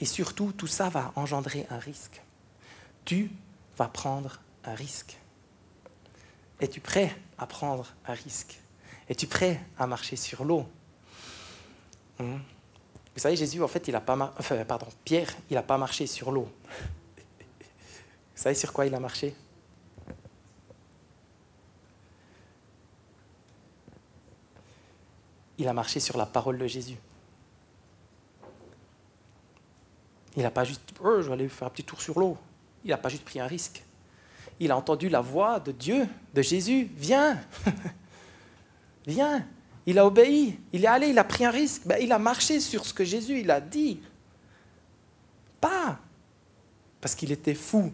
Et 0.00 0.04
surtout, 0.04 0.52
tout 0.52 0.66
ça 0.66 0.88
va 0.88 1.12
engendrer 1.14 1.66
un 1.70 1.78
risque. 1.78 2.20
Tu 3.04 3.30
vas 3.76 3.88
prendre 3.88 4.40
un 4.64 4.74
risque. 4.74 5.16
Es-tu 6.60 6.80
prêt 6.80 7.14
à 7.38 7.46
prendre 7.46 7.92
un 8.06 8.14
risque? 8.14 8.60
Es-tu 9.08 9.26
prêt 9.26 9.60
à 9.78 9.86
marcher 9.86 10.16
sur 10.16 10.44
l'eau? 10.44 10.66
Hmm? 12.18 12.38
Vous 13.14 13.20
savez, 13.20 13.36
Jésus, 13.36 13.62
en 13.62 13.68
fait, 13.68 13.86
il 13.88 13.94
a 13.94 14.00
pas 14.00 14.34
enfin, 14.38 14.64
pardon, 14.64 14.86
Pierre, 15.04 15.28
il 15.50 15.54
n'a 15.54 15.62
pas 15.62 15.76
marché 15.76 16.06
sur 16.06 16.30
l'eau. 16.32 16.50
Vous 18.34 18.42
savez 18.42 18.54
sur 18.54 18.72
quoi 18.72 18.86
il 18.86 18.94
a 18.94 19.00
marché? 19.00 19.34
Il 25.58 25.68
a 25.68 25.72
marché 25.72 26.00
sur 26.00 26.16
la 26.16 26.26
parole 26.26 26.58
de 26.58 26.66
Jésus. 26.66 26.96
Il 30.36 30.42
n'a 30.42 30.50
pas 30.50 30.64
juste, 30.64 30.82
oh, 31.02 31.20
je 31.20 31.26
vais 31.28 31.32
aller 31.34 31.48
faire 31.48 31.68
un 31.68 31.70
petit 31.70 31.84
tour 31.84 32.00
sur 32.00 32.18
l'eau. 32.18 32.36
Il 32.84 32.90
n'a 32.90 32.96
pas 32.96 33.08
juste 33.08 33.24
pris 33.24 33.40
un 33.40 33.46
risque. 33.46 33.82
Il 34.58 34.70
a 34.70 34.76
entendu 34.76 35.08
la 35.08 35.20
voix 35.20 35.60
de 35.60 35.72
Dieu, 35.72 36.06
de 36.34 36.42
Jésus. 36.42 36.90
Viens, 36.96 37.38
viens. 39.06 39.46
Il 39.86 39.98
a 39.98 40.06
obéi. 40.06 40.58
Il 40.72 40.84
est 40.84 40.88
allé, 40.88 41.08
il 41.08 41.18
a 41.18 41.24
pris 41.24 41.44
un 41.44 41.50
risque. 41.50 41.82
Ben, 41.84 41.98
il 42.00 42.12
a 42.12 42.18
marché 42.18 42.60
sur 42.60 42.84
ce 42.86 42.94
que 42.94 43.04
Jésus 43.04 43.40
il 43.40 43.50
a 43.50 43.60
dit. 43.60 44.00
Pas 45.60 45.98
parce 47.02 47.16
qu'il 47.16 47.32
était 47.32 47.54
fou. 47.54 47.92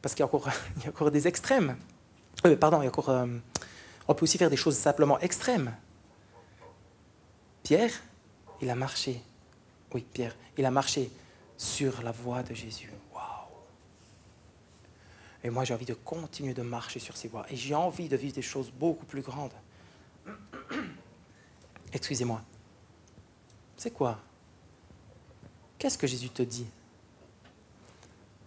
Parce 0.00 0.14
qu'il 0.14 0.20
y, 0.20 0.22
a 0.22 0.26
encore, 0.26 1.10
des 1.10 1.28
extrêmes. 1.28 1.76
Euh, 2.46 2.56
pardon, 2.56 2.80
il 2.80 2.84
y 2.84 2.86
a 2.86 2.88
encore, 2.88 3.10
euh, 3.10 3.26
on 4.08 4.14
peut 4.14 4.22
aussi 4.24 4.38
faire 4.38 4.50
des 4.50 4.56
choses 4.56 4.76
simplement 4.76 5.18
extrêmes. 5.18 5.74
Pierre, 7.62 7.92
il 8.60 8.70
a 8.70 8.74
marché 8.74 9.22
oui, 9.94 10.04
Pierre, 10.12 10.34
il 10.56 10.64
a 10.64 10.70
marché 10.70 11.10
sur 11.56 12.02
la 12.02 12.12
voie 12.12 12.42
de 12.42 12.54
Jésus. 12.54 12.90
Waouh 13.14 13.22
Et 15.44 15.50
moi, 15.50 15.64
j'ai 15.64 15.74
envie 15.74 15.86
de 15.86 15.94
continuer 15.94 16.54
de 16.54 16.62
marcher 16.62 16.98
sur 16.98 17.16
ces 17.16 17.28
voies. 17.28 17.46
Et 17.50 17.56
j'ai 17.56 17.74
envie 17.74 18.08
de 18.08 18.16
vivre 18.16 18.34
des 18.34 18.42
choses 18.42 18.70
beaucoup 18.70 19.06
plus 19.06 19.22
grandes. 19.22 19.52
Excusez-moi. 21.92 22.42
C'est 23.76 23.90
quoi? 23.90 24.18
Qu'est-ce 25.78 25.98
que 25.98 26.06
Jésus 26.06 26.30
te 26.30 26.42
dit? 26.42 26.66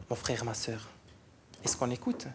Mon 0.10 0.16
frère, 0.16 0.46
ma 0.46 0.54
soeur, 0.54 0.88
est-ce 1.64 1.76
qu'on 1.76 1.90
écoute? 1.90 2.28